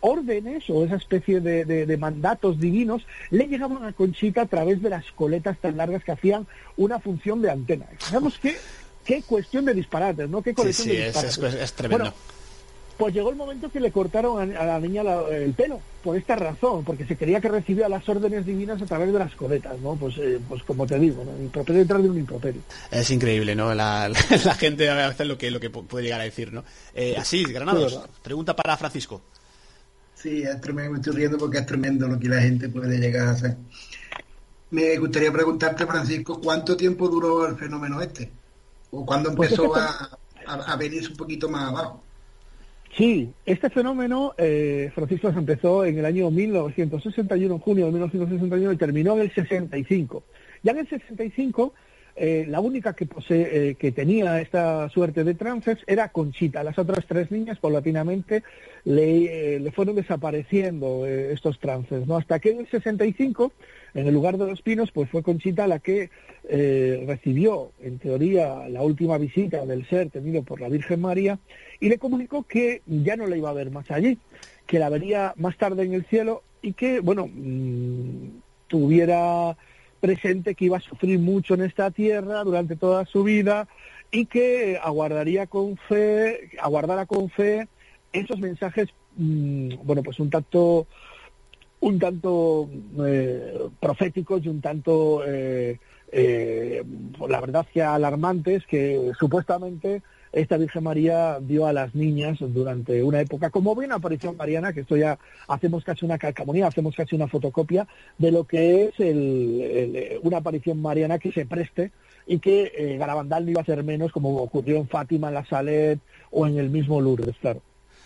[0.00, 5.10] órdenes o esa especie de, mandatos divinos le llegaban a Conchita a través de las
[5.12, 6.46] coletas tan largas que hacían
[6.76, 7.86] una función de antena.
[7.98, 8.56] Sabemos que
[9.04, 10.42] qué cuestión de disparates, ¿no?
[10.42, 11.54] Qué colección de disparates.
[11.54, 12.12] Es, tremendo.
[12.96, 16.84] Pues llegó el momento que le cortaron a, la niña el pelo, por esta razón,
[16.84, 19.96] porque se quería que recibía las órdenes divinas a través de las coletas, ¿no?
[19.96, 21.36] Pues, eh, pues como te digo, ¿no?
[21.42, 22.60] improperio detrás de un improperio.
[22.92, 23.74] Es increíble, ¿no?
[23.74, 24.10] La,
[24.58, 26.64] gente a veces lo que, lo que puede llegar a decir, ¿no?
[26.94, 29.22] Eh, así, Granados, pregunta para Francisco.
[30.14, 33.26] Sí, es tremendo, me estoy riendo porque es tremendo lo que la gente puede llegar
[33.26, 33.56] a hacer.
[34.70, 38.30] Me gustaría preguntarte, Francisco, ¿cuánto tiempo duró el fenómeno este?
[38.92, 42.04] ¿O cuándo pues empezó a, a, a venirse un poquito más abajo?
[42.96, 48.72] Sí, este fenómeno, eh, Francisco, se empezó en el año 1961, en junio de 1961,
[48.72, 50.22] y terminó en el 65.
[50.62, 51.74] Ya en el 65,
[52.14, 56.62] eh, la única que, eh, que tenía esta suerte de trances era Conchita.
[56.62, 58.44] Las otras tres niñas, paulatinamente,
[58.84, 62.16] le, le fueron desapareciendo estos trances, ¿no?
[62.16, 63.52] Hasta que en el 65
[63.94, 66.10] en el lugar de los pinos, pues fue Conchita la que
[66.48, 71.38] eh, recibió, en teoría, la última visita del ser tenido por la Virgen María
[71.78, 74.18] y le comunicó que ya no la iba a ver más allí,
[74.66, 79.56] que la vería más tarde en el cielo y que, bueno, mm, tuviera
[80.00, 83.68] presente que iba a sufrir mucho en esta tierra durante toda su vida
[84.10, 87.68] y que aguardaría con fe, aguardara con fe
[88.12, 90.86] esos mensajes, mm, bueno, pues un tanto
[91.84, 92.66] un tanto
[93.06, 95.78] eh, proféticos y un tanto, eh,
[96.10, 96.82] eh,
[97.28, 103.20] la verdad que alarmantes, que supuestamente esta Virgen María dio a las niñas durante una
[103.20, 107.28] época, como bien aparición mariana, que esto ya hacemos casi una calcamonía, hacemos casi una
[107.28, 111.92] fotocopia de lo que es el, una aparición mariana que se preste
[112.26, 115.44] y que eh, Garabandal no iba a hacer menos, como ocurrió en Fátima, en la
[115.44, 117.60] Salet o en el mismo Lourdes, claro.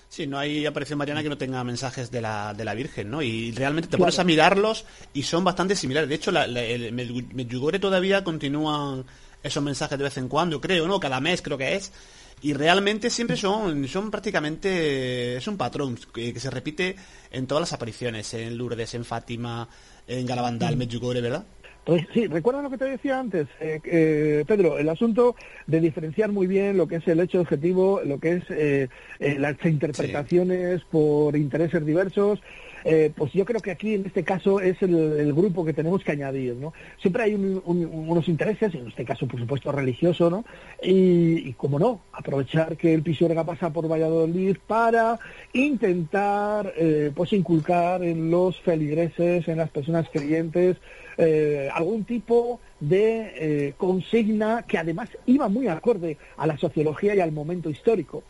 [0.09, 3.21] Sí, no hay aparición mariana que no tenga mensajes de la, de la Virgen, ¿no?
[3.21, 6.09] Y realmente te pones a mirarlos y son bastante similares.
[6.09, 9.05] De hecho, la, el Medjugorje todavía continúan
[9.43, 10.99] esos mensajes de vez en cuando, creo, ¿no?
[10.99, 11.93] Cada mes creo que es.
[12.41, 16.97] Y realmente siempre son, son prácticamente, es un patrón que, se repite
[17.31, 19.69] en todas las apariciones, en Lourdes, en Fátima,
[20.07, 20.79] en Galabandal, mm.
[20.79, 21.45] Medjugorje, ¿verdad?
[22.12, 25.34] Sí, recuerda lo que te decía antes, eh, eh, Pedro, el asunto
[25.66, 28.89] de diferenciar muy bien lo que es el hecho objetivo, lo que es eh,
[29.39, 32.41] las interpretaciones por intereses diversos.
[33.16, 36.57] pues yo creo que aquí en este caso es el, grupo que tenemos que añadir,
[36.57, 36.74] ¿no?
[37.01, 40.45] Siempre hay unos intereses, en este caso por supuesto religioso, ¿no?
[40.82, 45.18] Y, como no, aprovechar que el Pisuerga pasa por Valladolid para
[45.55, 46.72] intentar,
[47.14, 50.76] pues inculcar en los feligreses, en las personas creyentes,
[51.19, 57.33] eh, algún tipo de consigna que además iba muy acorde a la sociología y al
[57.33, 58.23] momento histórico.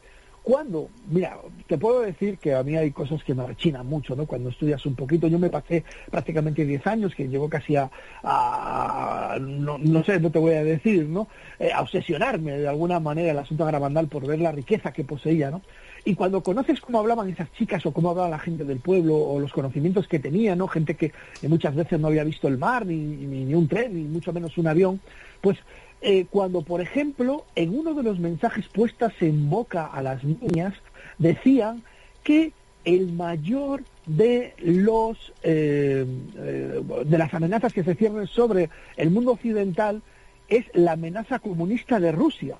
[0.48, 1.36] Cuando, mira,
[1.66, 4.24] te puedo decir que a mí hay cosas que me rechinan mucho, ¿no?
[4.24, 10.04] Cuando estudias un poquito, yo me pasé prácticamente 10 años, que llegó casi a, no,
[10.04, 11.28] sé, no te voy a decir, ¿no?
[11.58, 15.04] Eh, a obsesionarme de alguna manera el asunto de Garabandal por ver la riqueza que
[15.04, 15.60] poseía, ¿no?
[16.08, 19.38] Y cuando conoces cómo hablaban esas chicas o cómo hablaba la gente del pueblo o
[19.38, 20.66] los conocimientos que tenían, ¿no?
[20.66, 21.12] Gente que
[21.46, 24.68] muchas veces no había visto el mar, ni, ni un tren, ni mucho menos un
[24.68, 25.02] avión,
[25.42, 25.58] pues
[26.00, 30.72] eh, cuando, por ejemplo, en uno de los mensajes puestas en boca a las niñas,
[31.18, 31.82] decían
[32.22, 32.52] que
[32.86, 36.06] el mayor de los eh,
[36.38, 40.00] eh, de las amenazas que se cierren sobre el mundo occidental
[40.48, 42.56] es la amenaza comunista de Rusia.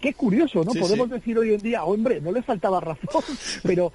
[0.00, 0.72] Qué curioso, ¿no?
[0.72, 3.22] Podemos decir hoy en día, hombre, no le faltaba razón,
[3.62, 3.92] pero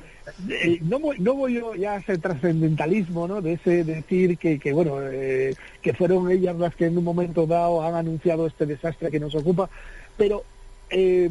[0.50, 3.42] eh, no, voy, no voy yo ya a ese trascendentalismo, ¿no?
[3.42, 7.46] De ese decir que, que bueno, eh, que fueron ellas las que en un momento
[7.46, 9.70] dado han anunciado este desastre que nos ocupa,
[10.18, 10.44] pero
[10.90, 11.30] eh,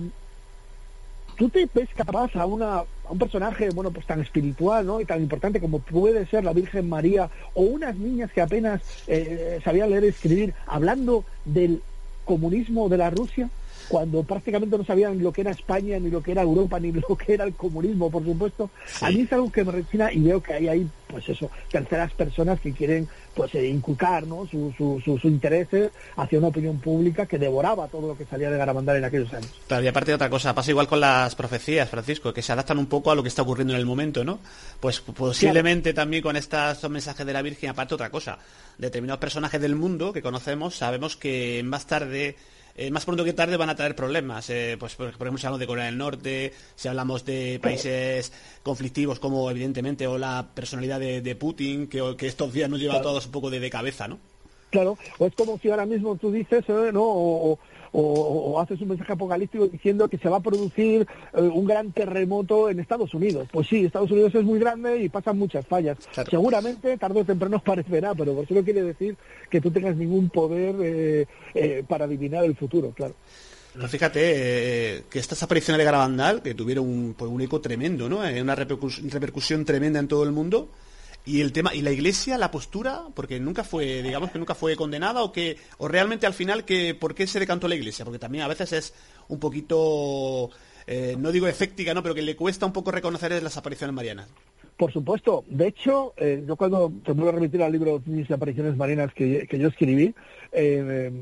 [1.37, 5.01] tú te ves capaz a, una, a un personaje, bueno, pues tan espiritual, ¿no?
[5.01, 8.83] Y tan importante como puede ser la Virgen María o unas niñas que apenas
[9.65, 11.81] sabían leer y escribir, hablando del
[12.25, 13.51] comunismo de la Rusia
[13.93, 17.15] cuando prácticamente no sabían lo que era España, ni lo que era Europa, ni lo
[17.15, 18.71] que era el comunismo, por supuesto.
[19.03, 22.11] A mí es algo que me rechina y veo que hay ahí, pues eso, terceras
[22.15, 24.47] personas que quieren pues eh, inculcar ¿no?
[24.47, 28.97] sus su, intereses hacia una opinión pública que devoraba todo lo que salía de Garabandal
[28.97, 29.53] en aquellos años.
[29.67, 32.87] Todavía aparte de otra cosa, pasa igual con las profecías, Francisco, que se adaptan un
[32.87, 34.39] poco a lo que está ocurriendo en el momento, ¿no?
[34.81, 38.39] Pues posiblemente también con estos mensajes de la Virgen, aparte otra cosa,
[38.79, 42.37] determinados personajes del mundo que conocemos, sabemos que más tarde
[42.75, 44.49] eh, más pronto que tarde van a traer problemas.
[44.51, 49.19] Eh, pues por, ejemplo, si hablamos de Corea del Norte, si hablamos de países conflictivos
[49.19, 53.27] como evidentemente o la personalidad de, Putin, que, que, estos días nos lleva a todos
[53.27, 54.19] un poco de, cabeza, ¿no?
[54.71, 57.03] Claro, o es como si ahora mismo tú dices, eh, ¿no?
[57.03, 57.59] O, o,
[58.59, 62.81] haces un mensaje apocalíptico diciendo que se va a producir eh, un gran terremoto en
[62.81, 63.49] Estados Unidos.
[63.53, 65.99] Pues sí, Estados Unidos es muy grande y pasan muchas fallas.
[66.29, 69.17] Seguramente tarde o temprano os parecerá, pero por eso no quiere decir
[69.51, 73.15] que tú tengas ningún poder eh, eh, para adivinar el futuro, claro.
[73.75, 78.19] Pero fíjate que estas apariciones de Garabandal, que tuvieron un, pues, un eco tremendo, ¿no?
[78.19, 80.69] Una repercusión tremenda en todo el mundo,
[81.25, 84.77] y el tema y la iglesia la postura porque nunca fue digamos que nunca fue
[84.77, 88.19] condenada o que o realmente al final que por qué se decantó la iglesia porque
[88.19, 88.95] también a veces es
[89.29, 90.51] un poquito
[90.87, 94.29] eh, no digo efectiva no pero que le cuesta un poco reconocer las apariciones marianas.
[94.77, 95.45] Por supuesto.
[95.49, 99.47] De hecho, eh, yo cuando te vuelvo a remitir al libro Mis apariciones marianas que,
[99.53, 100.15] yo escribí,
[100.51, 101.13] eh,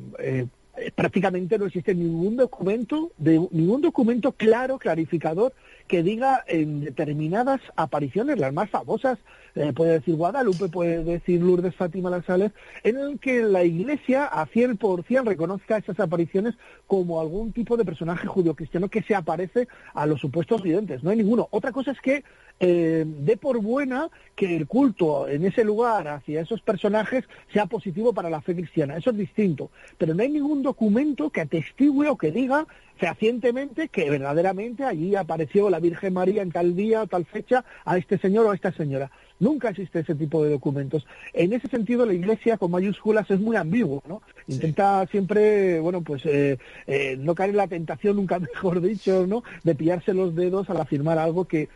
[0.94, 5.52] prácticamente no existe ningún documento, de, ningún documento claro, clarificador,
[5.90, 9.18] que diga en determinadas apariciones, las más famosas,
[9.56, 12.52] eh, puede decir Guadalupe, puede decir Lourdes Fátima Las Sales,
[12.84, 16.54] en el que la Iglesia a 100% reconozca esas apariciones
[16.86, 21.02] como algún tipo de personaje judío-cristiano que se aparece a los supuestos videntes.
[21.02, 21.48] No hay ninguno.
[21.50, 22.22] Otra cosa es que
[22.60, 28.12] eh, dé por buena que el culto en ese lugar hacia esos personajes sea positivo
[28.12, 28.96] para la fe cristiana.
[28.96, 29.70] Eso es distinto.
[29.98, 35.70] Pero no hay ningún documento que atestigue o que diga fehacientemente que verdaderamente allí apareció
[35.70, 38.72] la Virgen María en tal día o tal fecha a este señor o a esta
[38.72, 39.10] señora.
[39.38, 41.06] Nunca existe ese tipo de documentos.
[41.32, 44.20] En ese sentido, la Iglesia con mayúsculas es muy ambiguo, ¿no?
[44.48, 49.42] Intenta siempre, bueno, pues eh, eh, no caer en la tentación, nunca mejor dicho, ¿no?
[49.64, 51.70] De pillarse los dedos al afirmar algo que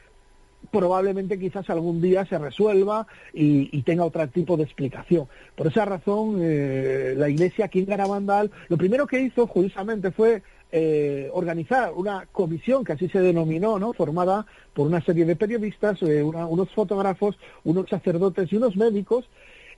[0.70, 5.28] probablemente quizás algún día se resuelva y, tenga otro tipo de explicación.
[5.54, 10.42] Por esa razón, eh, la Iglesia aquí en Garabandal, lo primero que hizo, judicialmente, fue
[10.72, 13.92] eh, organizar una comisión, que así se denominó, ¿no?
[13.92, 19.28] formada por una serie de periodistas, eh, unos fotógrafos, unos sacerdotes y unos médicos,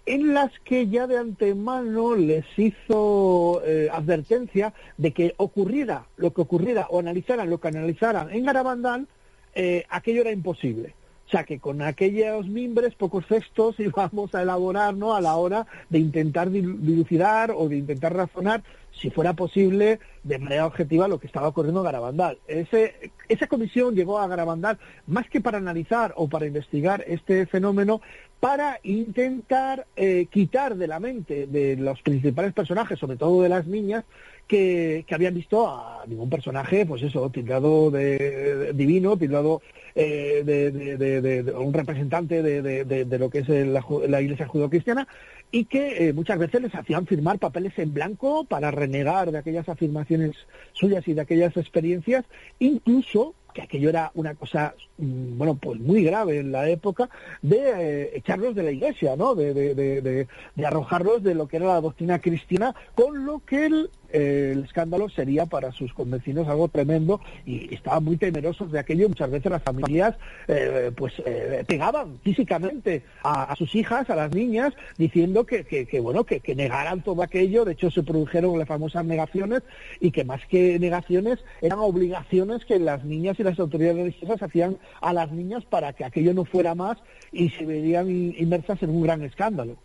[0.07, 3.61] en las que ya de antemano les hizo
[3.91, 9.09] advertencia de que ocurriera lo que ocurriera o analizaran lo que analizaran en Garabandal,
[9.57, 10.95] eh, aquello era imposible.
[11.27, 15.17] O sea que con aquellos mimbres, pocos cestos, íbamos a elaborar ¿no?
[15.17, 18.63] a la hora de intentar dilucidar o de intentar razonar,
[19.01, 22.39] si fuera posible, de manera objetiva lo que estaba ocurriendo en Garabandal.
[22.47, 28.01] Esa comisión llegó a Garabandal más que para analizar o para investigar este fenómeno,
[28.41, 33.67] para intentar eh, quitar de la mente de los principales personajes, sobre todo de las
[33.67, 34.05] niñas,
[34.47, 39.61] que, habían visto a ningún personaje, pues eso, tildado de, divino, tildado
[39.95, 45.09] eh, de, un representante de, lo que es la, Iglesia judeocristiana,
[45.57, 49.67] y que eh, muchas veces les hacían firmar papeles en blanco para renegar de aquellas
[49.71, 50.37] afirmaciones
[50.75, 52.27] suyas y de aquellas experiencias,
[52.59, 57.09] incluso que aquello era una cosa, bueno, pues muy grave en la época,
[57.43, 59.35] de eh, echarlos de la iglesia, ¿no?
[59.35, 63.91] De, de, de, arrojarlos de lo que era la doctrina cristiana, con lo que el,
[64.11, 69.09] el escándalo sería para sus convecinos algo tremendo y estaban muy temerosos de aquello.
[69.09, 70.15] Muchas veces las familias
[70.49, 75.87] eh, pues eh, pegaban físicamente a, a, sus hijas, a las niñas, diciendo que, que,
[75.87, 77.65] que bueno que, que, negaran todo aquello.
[77.65, 79.63] De hecho, se produjeron las famosas negaciones
[80.01, 84.79] y que más que negaciones eran obligaciones que las niñas y las autoridades religiosas hacían
[85.01, 86.99] a las niñas para que aquello no fuera más
[87.33, 89.77] y se verían inmersas en un gran escándalo.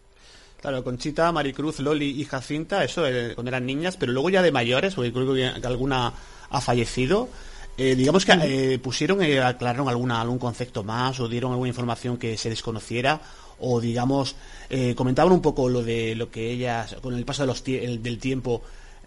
[0.61, 4.51] Claro, Conchita, Maricruz, Loli y Jacinta, eso eh, cuando eran niñas, pero luego ya de
[4.51, 6.13] mayores, porque creo que alguna
[6.49, 7.29] ha fallecido,
[7.77, 12.17] eh, digamos que eh, pusieron, eh, aclararon alguna, algún concepto más o dieron alguna información
[12.17, 13.21] que se desconociera
[13.61, 14.35] o digamos,
[14.69, 18.03] eh, comentaban un poco lo de lo que ellas, con el paso de los el,
[18.03, 18.61] del tiempo,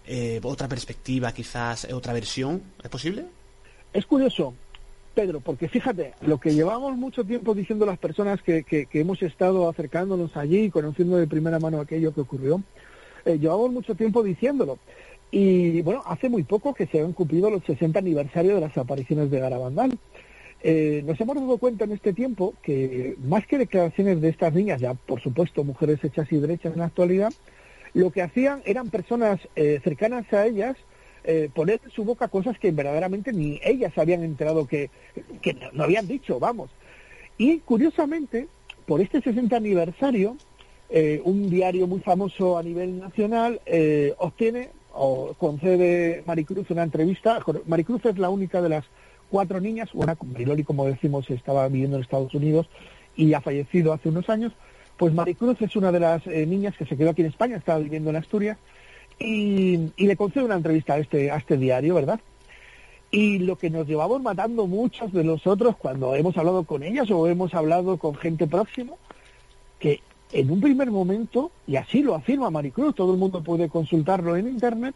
[0.07, 3.25] eh, otra perspectiva quizás, otra versión, ¿es posible?
[3.93, 4.53] Es curioso,
[5.15, 9.21] Pedro, porque fíjate, lo que llevamos mucho tiempo diciendo las personas que, que, que hemos
[9.23, 12.61] estado acercándonos allí, conociendo de primera mano aquello que ocurrió,
[13.23, 14.77] eh, llevamos mucho tiempo diciéndolo.
[15.31, 19.31] Y bueno, hace muy poco que se han cumplido los 60 aniversarios de las apariciones
[19.31, 19.97] de Garabandal.
[20.61, 24.81] Eh, nos hemos dado cuenta en este tiempo que más que declaraciones de estas niñas,
[24.81, 27.33] ya por supuesto mujeres hechas y derechas en la actualidad,
[27.93, 30.75] lo que hacían eran personas eh, cercanas a ellas,
[31.27, 34.91] eh, poner en su boca cosas que verdaderamente ni ellas habían enterado que,
[35.41, 36.69] que no habían dicho, vamos.
[37.37, 38.47] Y curiosamente,
[38.85, 40.37] por este 60 aniversario,
[40.89, 47.43] eh, un diario muy famoso a nivel nacional eh, obtiene o concede Maricruz una entrevista.
[47.65, 48.85] Maricruz es la única de las
[49.31, 52.69] cuatro niñas, una Mariloli, como decimos, estaba viviendo en Estados Unidos
[53.15, 54.53] y ha fallecido hace unos años.
[54.95, 58.11] Pues Maricruz es una de las niñas que se quedó aquí en España, estaba viviendo
[58.11, 58.57] en Asturias,
[59.19, 62.19] y, y le concede una entrevista a este, a este diario, ¿verdad?
[63.11, 67.27] Y lo que nos llevamos matando muchos de nosotros cuando hemos hablado con ellas o
[67.27, 68.93] hemos hablado con gente próxima,
[69.79, 70.01] que
[70.31, 74.47] en un primer momento, y así lo afirma Maricruz, todo el mundo puede consultarlo en
[74.47, 74.95] Internet,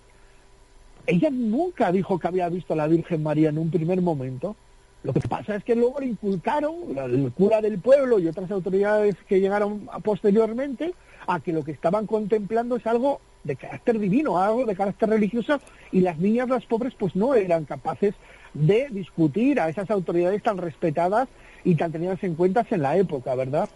[1.08, 4.56] ella nunca dijo que había visto a la Virgen María en un primer momento.
[5.02, 9.16] Lo que pasa es que luego le inculcaron, el cura del pueblo y otras autoridades
[9.28, 10.94] que llegaron posteriormente,
[11.30, 15.62] a que lo que estaban contemplando es algo de carácter divino, algo de carácter religioso,
[15.92, 18.16] y las niñas, las pobres, pues no eran capaces
[18.54, 21.30] de discutir a esas autoridades tan respetadas
[21.64, 23.70] y tan tenidas en cuenta en la época, ¿verdad?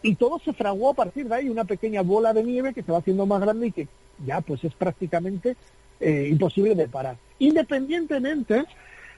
[0.00, 2.92] Y todo se fraguó a partir de ahí, una pequeña bola de nieve que se
[2.92, 3.88] va haciendo más grande y que
[4.24, 5.56] ya pues es prácticamente
[6.00, 7.16] eh, imposible de parar.
[7.40, 8.64] Independientemente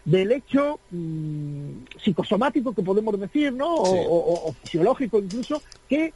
[0.05, 3.75] del hecho mmm, psicosomático que podemos decir, ¿no?
[3.75, 3.99] O, sí.
[4.07, 6.13] o, o, o fisiológico incluso, que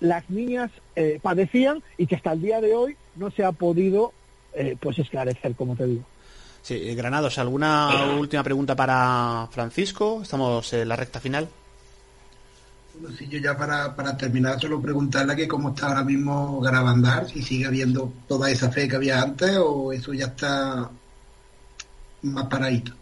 [0.00, 4.12] las niñas eh, padecían y que hasta el día de hoy no se ha podido
[4.52, 6.04] eh, pues esclarecer, como te digo.
[6.62, 10.20] Sí, eh, Granados, ¿alguna última pregunta para Francisco?
[10.22, 11.48] Estamos en la recta final.
[12.98, 17.28] Bueno, sí, yo ya para, para terminar solo preguntarle que cómo está ahora mismo Garabandal,
[17.28, 20.90] si sigue habiendo toda esa fe que había antes o eso ya está
[22.22, 22.92] más paradito.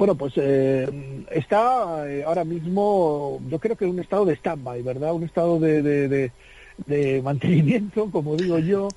[0.00, 0.88] Bueno, pues eh,
[1.30, 5.12] está eh, ahora mismo, yo creo que en un estado de stand-by, ¿verdad?
[5.12, 5.82] Un estado de,
[6.86, 8.88] de, mantenimiento, como digo yo,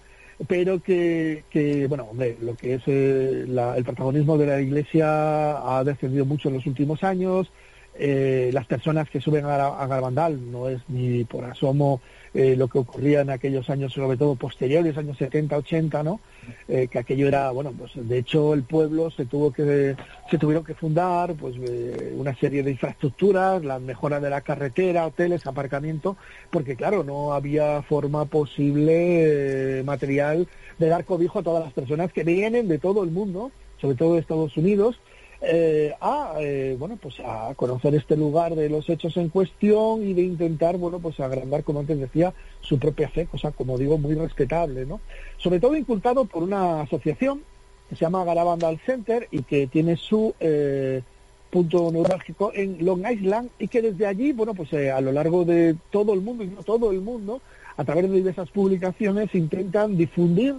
[0.48, 5.78] pero que, que bueno, hombre, lo que es eh, la, el protagonismo de la Iglesia
[5.78, 7.52] ha descendido mucho en los últimos años.
[7.96, 12.02] Eh, las personas que suben a, a no es ni por asomo
[12.36, 16.20] eh, lo que ocurría en aquellos años, sobre todo posteriores, años 70, 80, ¿no?
[16.68, 19.96] Eh, que aquello era, bueno, pues de hecho el pueblo se tuvo que,
[20.32, 25.06] se tuvieron que fundar, pues eh, una serie de infraestructuras, la mejora de la carretera,
[25.06, 26.18] hoteles, aparcamiento,
[26.50, 30.48] porque claro, no había forma posible material
[30.80, 34.16] de dar cobijo a todas las personas que vienen de todo el mundo, sobre todo
[34.16, 35.00] de Estados Unidos,
[35.46, 40.14] eh, a eh, bueno pues a conocer este lugar de los hechos en cuestión y
[40.14, 44.16] de intentar bueno pues agrandar como antes decía su propia fe cosa como digo muy
[44.16, 45.02] respetable no
[45.38, 47.42] sobre todo incultado por una asociación
[47.90, 51.02] que se llama Garabandal Center y que tiene su eh,
[51.50, 55.44] punto neurálgico en Long Island y que desde allí bueno pues eh, a lo largo
[55.44, 57.42] de todo el mundo y no todo el mundo
[57.76, 60.56] a través de diversas publicaciones intentan difundir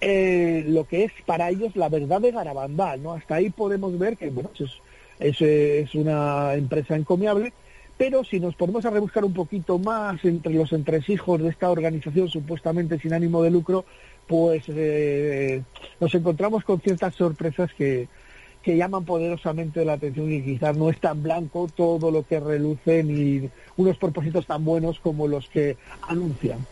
[0.00, 3.12] eh, lo que es para ellos la verdad de Garabandal, ¿no?
[3.12, 7.52] Hasta ahí podemos ver que, bueno, es, es, una empresa encomiable,
[7.98, 12.28] pero si nos ponemos a rebuscar un poquito más entre los entresijos de esta organización
[12.28, 13.84] supuestamente sin ánimo de lucro,
[14.26, 15.62] pues eh,
[16.00, 18.08] nos encontramos con ciertas sorpresas que,
[18.62, 23.04] que llaman poderosamente la atención y quizás no es tan blanco todo lo que reluce
[23.04, 25.76] ni unos propósitos tan buenos como los que
[26.08, 26.66] anuncian.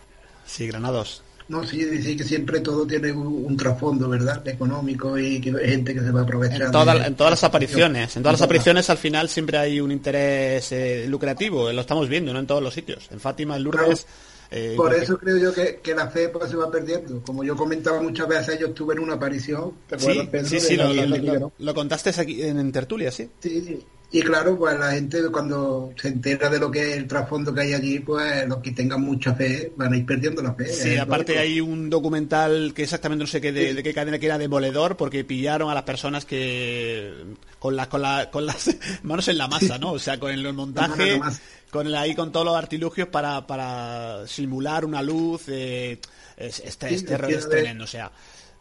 [0.47, 1.23] Sí, Granados.
[1.49, 4.47] No, sí, decir que siempre todo tiene un, un trasfondo, ¿verdad?
[4.47, 6.61] Económico y que hay gente que se va a aprovechar.
[6.63, 9.91] En, toda- en todas las apariciones, en todas las apariciones al final siempre hay un
[9.91, 12.39] interés eh, lucrativo, lo estamos viendo, ¿no?
[12.41, 13.09] En todos los sitios.
[13.11, 14.07] En Fátima, en Lourdes.
[14.51, 17.23] eh, Por eso creo yo que, que la fe pues, se va perdiendo.
[17.23, 19.73] Como yo comentaba muchas veces, yo estuve en una aparición.
[19.89, 23.31] ¿te acuerdas, Sí, Pedro, sí, sí, lo, lo- contaste aquí en, en tertulia, sí.
[23.41, 23.81] Sí,
[24.11, 27.61] y claro, pues la gente cuando se entera de lo que es el trasfondo que
[27.61, 30.67] hay allí, pues los que tengan mucha fe van a ir perdiendo la fe.
[30.73, 31.43] Sí, aparte lógico.
[31.53, 34.97] hay un documental que exactamente no sé qué de, de qué cadena que era demoledor
[34.97, 37.13] porque pillaron a las personas que
[37.59, 39.93] con las con, la- con las manos en la masa, ¿no?
[39.93, 41.33] O sea, con el montaje, la
[41.71, 45.43] con el, ahí con todos los artilugios para, para simular una luz.
[45.49, 45.99] eh,
[46.37, 47.05] es, es- es
[47.49, 48.11] tremendo, o sea,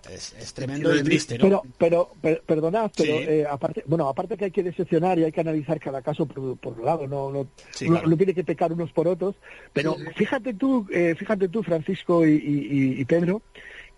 [0.10, 1.43] es, es tremendo y triste, ¿no?
[1.45, 3.24] Pero, pero, per- perdonad, pero Sí.
[3.28, 6.58] eh, aparte, bueno, aparte que hay que decepcionar y hay que analizar cada caso por,
[6.58, 8.08] por un lado, no, no, Sí, no- claro.
[8.10, 9.36] no tiene que pecar unos por otros,
[9.74, 13.41] pero fíjate tú, eh, fíjate tú, Francisco y, y- y Pedro,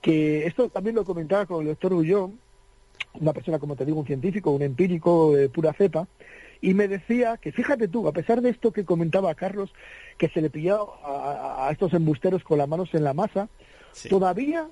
[0.02, 2.40] que esto también lo comentaba con el doctor Ullón,
[3.14, 6.08] una persona, como te digo, un científico, un empírico de pura cepa,
[6.62, 9.72] y me decía que, fíjate tú, a pesar de esto que comentaba Carlos,
[10.18, 11.10] que se le pillaba a,
[11.64, 13.50] a- a estos embusteros con las manos en la masa,
[13.92, 14.68] Sí, todavía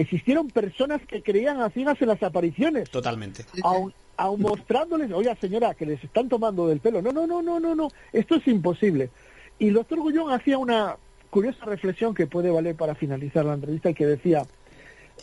[0.00, 3.44] existieron personas que creían a ciegas en las apariciones, totalmente.
[3.62, 7.00] aun, aun mostrándoles, oiga señora, que les están tomando del pelo.
[7.02, 9.10] No, no, no, no, no, no, esto es imposible.
[9.58, 10.96] Y el doctor Gullón hacía una
[11.30, 14.46] curiosa reflexión que puede valer para finalizar la entrevista y que decía,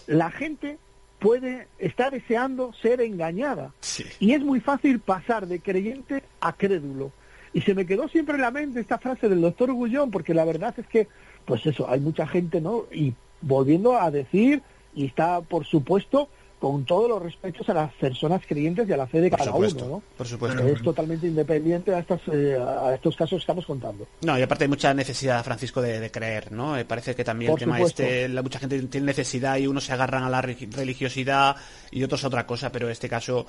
[0.08, 0.78] la gente
[1.20, 4.04] puede estar deseando ser engañada Sí.
[4.20, 7.12] y es muy fácil pasar de creyente a crédulo.
[7.54, 10.44] Y se me quedó siempre en la mente esta frase del doctor Gullón, porque la
[10.44, 11.08] verdad es que,
[11.46, 12.86] pues eso, hay mucha gente, ¿no?
[12.92, 13.14] Y
[13.44, 14.62] volviendo a decir,
[14.96, 16.30] y está, por supuesto,
[16.60, 19.52] con todos los respetos a las personas creyentes y a la fe de Por cada
[19.52, 20.04] supuesto, uno, ¿no?
[20.18, 20.66] por supuesto.
[20.66, 24.08] Es totalmente independiente a, estas, eh, a estos casos que estamos contando.
[24.22, 26.72] No, y aparte hay mucha necesidad, Francisco, de, de creer, ¿no?
[26.74, 28.04] Me parece que también Por el tema supuesto.
[28.04, 31.58] este, la, mucha gente tiene necesidad y unos se agarran a la re- religiosidad
[31.92, 33.46] y otros a otra cosa, pero en este caso,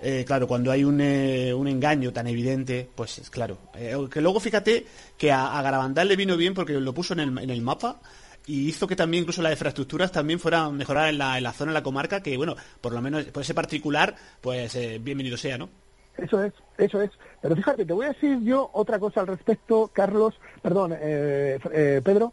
[0.00, 3.58] eh, claro, cuando hay un, eh, un engaño tan evidente, pues es claro.
[3.74, 4.86] Eh, que luego fíjate
[5.18, 8.00] que a, a Garabandal le vino bien porque lo puso en el, en el mapa
[8.46, 11.70] y hizo que también incluso las infraestructuras también fueran mejorar en la, en la zona,
[11.70, 15.58] en la comarca, que bueno, por lo menos por ese particular, pues eh, bienvenido sea,
[15.58, 15.68] ¿no?
[16.16, 17.10] Eso es, eso es.
[17.40, 22.00] Pero fíjate, te voy a decir yo otra cosa al respecto, Carlos, perdón, eh, eh,
[22.04, 22.32] Pedro,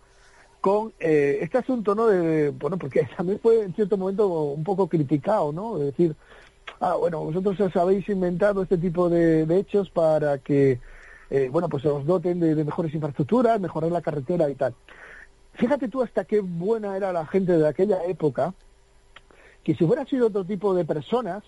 [0.62, 2.07] con eh, este asunto, ¿no?
[2.07, 5.78] De, bueno, porque también fue en cierto momento un poco criticado, ¿no?
[5.78, 6.16] Es decir,
[6.80, 10.80] ah, bueno, vosotros os habéis inventado este tipo de, hechos para que,
[11.30, 14.76] eh, bueno, pues os doten de mejores infraestructuras, mejorar la carretera y tal.
[15.60, 18.53] Fíjate tú hasta qué buena era la gente de aquella época,
[19.62, 21.43] que si hubiera sido otro tipo de personas,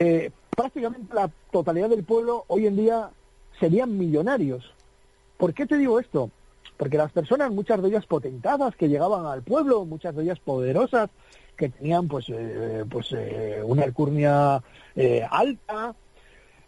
[0.00, 3.10] eh, prácticamente la totalidad del pueblo hoy en día
[3.60, 4.74] serían millonarios.
[5.36, 6.30] ¿Por qué te digo esto?
[6.76, 11.10] Porque las personas, muchas de ellas potentadas, que llegaban al pueblo, muchas de ellas poderosas,
[11.56, 14.60] que tenían pues, eh, pues eh, una alcurnia
[14.96, 15.94] eh, alta,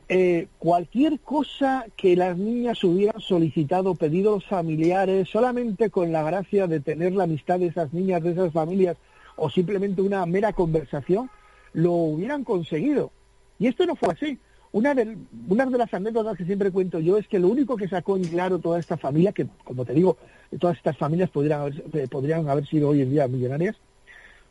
[0.08, 6.68] eh, cualquier cosa que las niñas hubieran solicitado, pedido los familiares, solamente con la gracia
[6.68, 8.96] de tener la amistad de esas niñas, de esas familias,
[9.34, 11.28] o simplemente una mera conversación,
[11.72, 13.10] lo hubieran conseguido.
[13.58, 14.38] Y esto no fue así.
[14.72, 15.16] Una de,
[15.48, 18.24] una de las anécdotas que siempre cuento yo es que lo único que sacó en
[18.24, 20.18] claro toda esta familia, que como te digo,
[20.60, 23.76] todas estas familias podrían haber, eh, podrían haber sido hoy en día millonarias,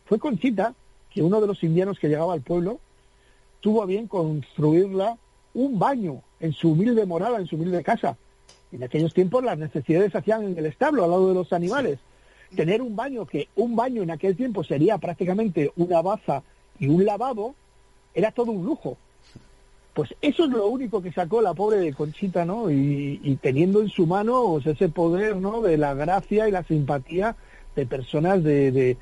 [0.06, 0.74] fue Conchita,
[1.10, 2.80] que uno de los indianos que llegaba al pueblo
[3.62, 5.18] tuvo a bien construirla
[5.56, 8.16] un baño en su humilde morada, en su humilde casa.
[8.72, 11.98] En aquellos tiempos las necesidades se hacían en el establo, al lado de los animales.
[12.56, 16.44] Tener un baño, que un baño en aquel tiempo sería prácticamente una baza
[16.78, 17.56] y un lavabo,
[18.14, 18.98] era todo un lujo.
[19.94, 22.70] Pues eso es lo único que sacó la pobre de Conchita, ¿no?
[22.70, 25.62] Y, y teniendo en su mano pues, ese poder, ¿no?
[25.62, 27.38] De la gracia y la simpatía
[27.78, 28.98] de personas de, de,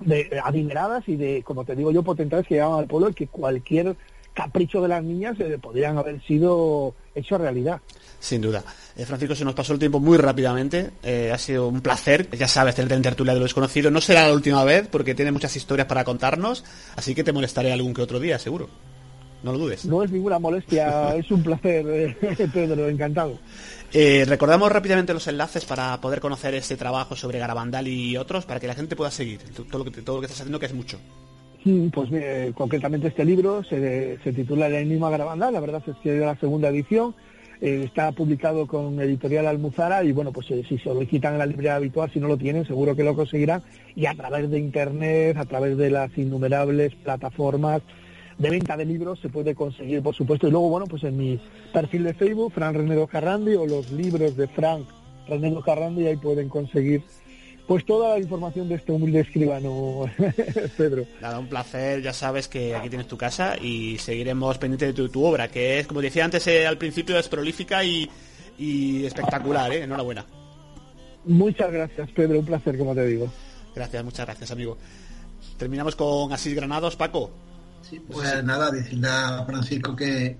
[0.00, 3.28] de adineradas y de, como te digo yo, potentadas que llegaban al pueblo y que
[3.28, 3.96] cualquier
[4.38, 7.80] capricho de las niñas eh, podrían haber sido hecho realidad.
[8.20, 8.62] Sin duda.
[8.96, 10.90] Eh, Francisco, se nos pasó el tiempo muy rápidamente.
[11.02, 12.28] Eh, ha sido un placer.
[12.30, 13.90] Ya sabes, tenerte en tertulia de lo desconocido.
[13.90, 16.64] No será la última vez porque tiene muchas historias para contarnos.
[16.94, 18.68] Así que te molestaré algún que otro día, seguro.
[19.42, 19.84] No lo dudes.
[19.84, 23.38] No es ninguna molestia, es un placer, eh, Pedro, encantado.
[23.92, 28.60] Eh, recordamos rápidamente los enlaces para poder conocer este trabajo sobre Garabandal y otros para
[28.60, 29.40] que la gente pueda seguir
[29.70, 30.98] todo lo que, todo lo que estás haciendo, que es mucho.
[31.68, 36.14] Mm, Pues eh, concretamente este libro se, titula El enigma Garabandal, la verdad es que
[36.14, 37.14] es la segunda edición,
[37.60, 41.74] eh, está publicado con editorial Almuzara y bueno, pues eh, si quitan en la librería
[41.74, 43.62] habitual, si no lo tienen, seguro que lo conseguirán
[43.94, 47.82] y a través de internet, a través de las innumerables plataformas
[48.38, 50.48] de venta de libros se puede conseguir, por supuesto.
[50.48, 51.38] Y luego, bueno, pues en mi
[51.74, 54.86] perfil de Facebook, Fran Renedo Carrandi, o los libros de Frank
[55.28, 57.02] Renedo Carrandi, ahí pueden conseguir
[57.68, 60.06] pues toda la información de este humilde escribano,
[60.76, 61.04] Pedro.
[61.20, 65.08] Nada, un placer, ya sabes que aquí tienes tu casa y seguiremos pendiente de tu,
[65.08, 68.08] tu obra, que es, como decía antes eh, al principio, es prolífica y,
[68.58, 69.82] y espectacular, ¿eh?
[69.84, 70.24] Enhorabuena.
[71.26, 73.30] Muchas gracias, Pedro, un placer, como te digo.
[73.74, 74.78] Gracias, muchas gracias, amigo.
[75.58, 77.30] Terminamos con Asís Granados, Paco.
[77.82, 80.36] Sí, pues nada, decirle a Francisco que,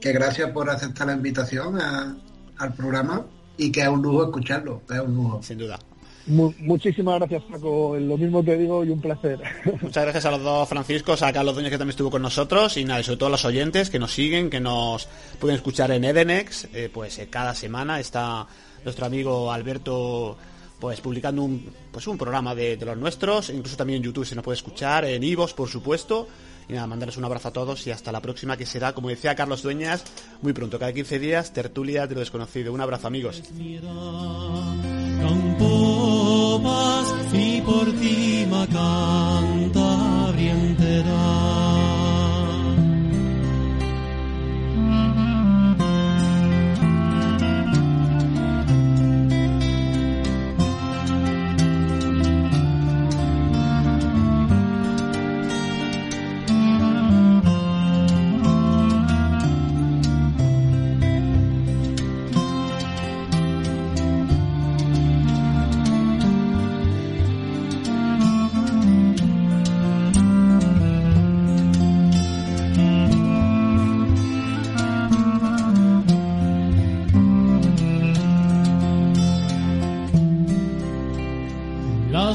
[0.00, 2.16] que gracias por aceptar la invitación a-
[2.58, 3.24] al programa
[3.56, 5.40] y que es un lujo escucharlo, es un lujo.
[5.42, 5.78] Sin duda.
[6.26, 7.96] Mu- muchísimas gracias, Paco.
[7.98, 9.38] Lo mismo te digo y un placer.
[9.82, 12.84] Muchas gracias a los dos Franciscos, a Carlos Doña que también estuvo con nosotros y
[12.84, 15.06] nada, y sobre todo a los oyentes que nos siguen, que nos
[15.38, 18.46] pueden escuchar en Edenex, eh, pues eh, cada semana está
[18.84, 20.36] nuestro amigo Alberto
[20.80, 24.34] pues publicando un pues un programa de, de los nuestros, incluso también en YouTube se
[24.34, 26.26] nos puede escuchar, en Ivos por supuesto.
[26.66, 29.34] Y nada, mandarles un abrazo a todos y hasta la próxima que será, como decía
[29.34, 30.02] Carlos Dueñas,
[30.40, 32.72] muy pronto, cada 15 días, tertulia de lo desconocido.
[32.72, 33.42] Un abrazo amigos.
[36.62, 39.83] Paz y por ti canta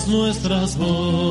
[0.09, 1.28] nuestras voces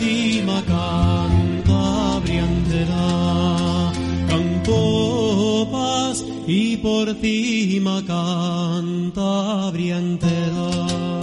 [0.00, 3.92] y por ti ma Cantabria entera.
[4.28, 11.19] Campo paz y por ti ma Cantabria entera.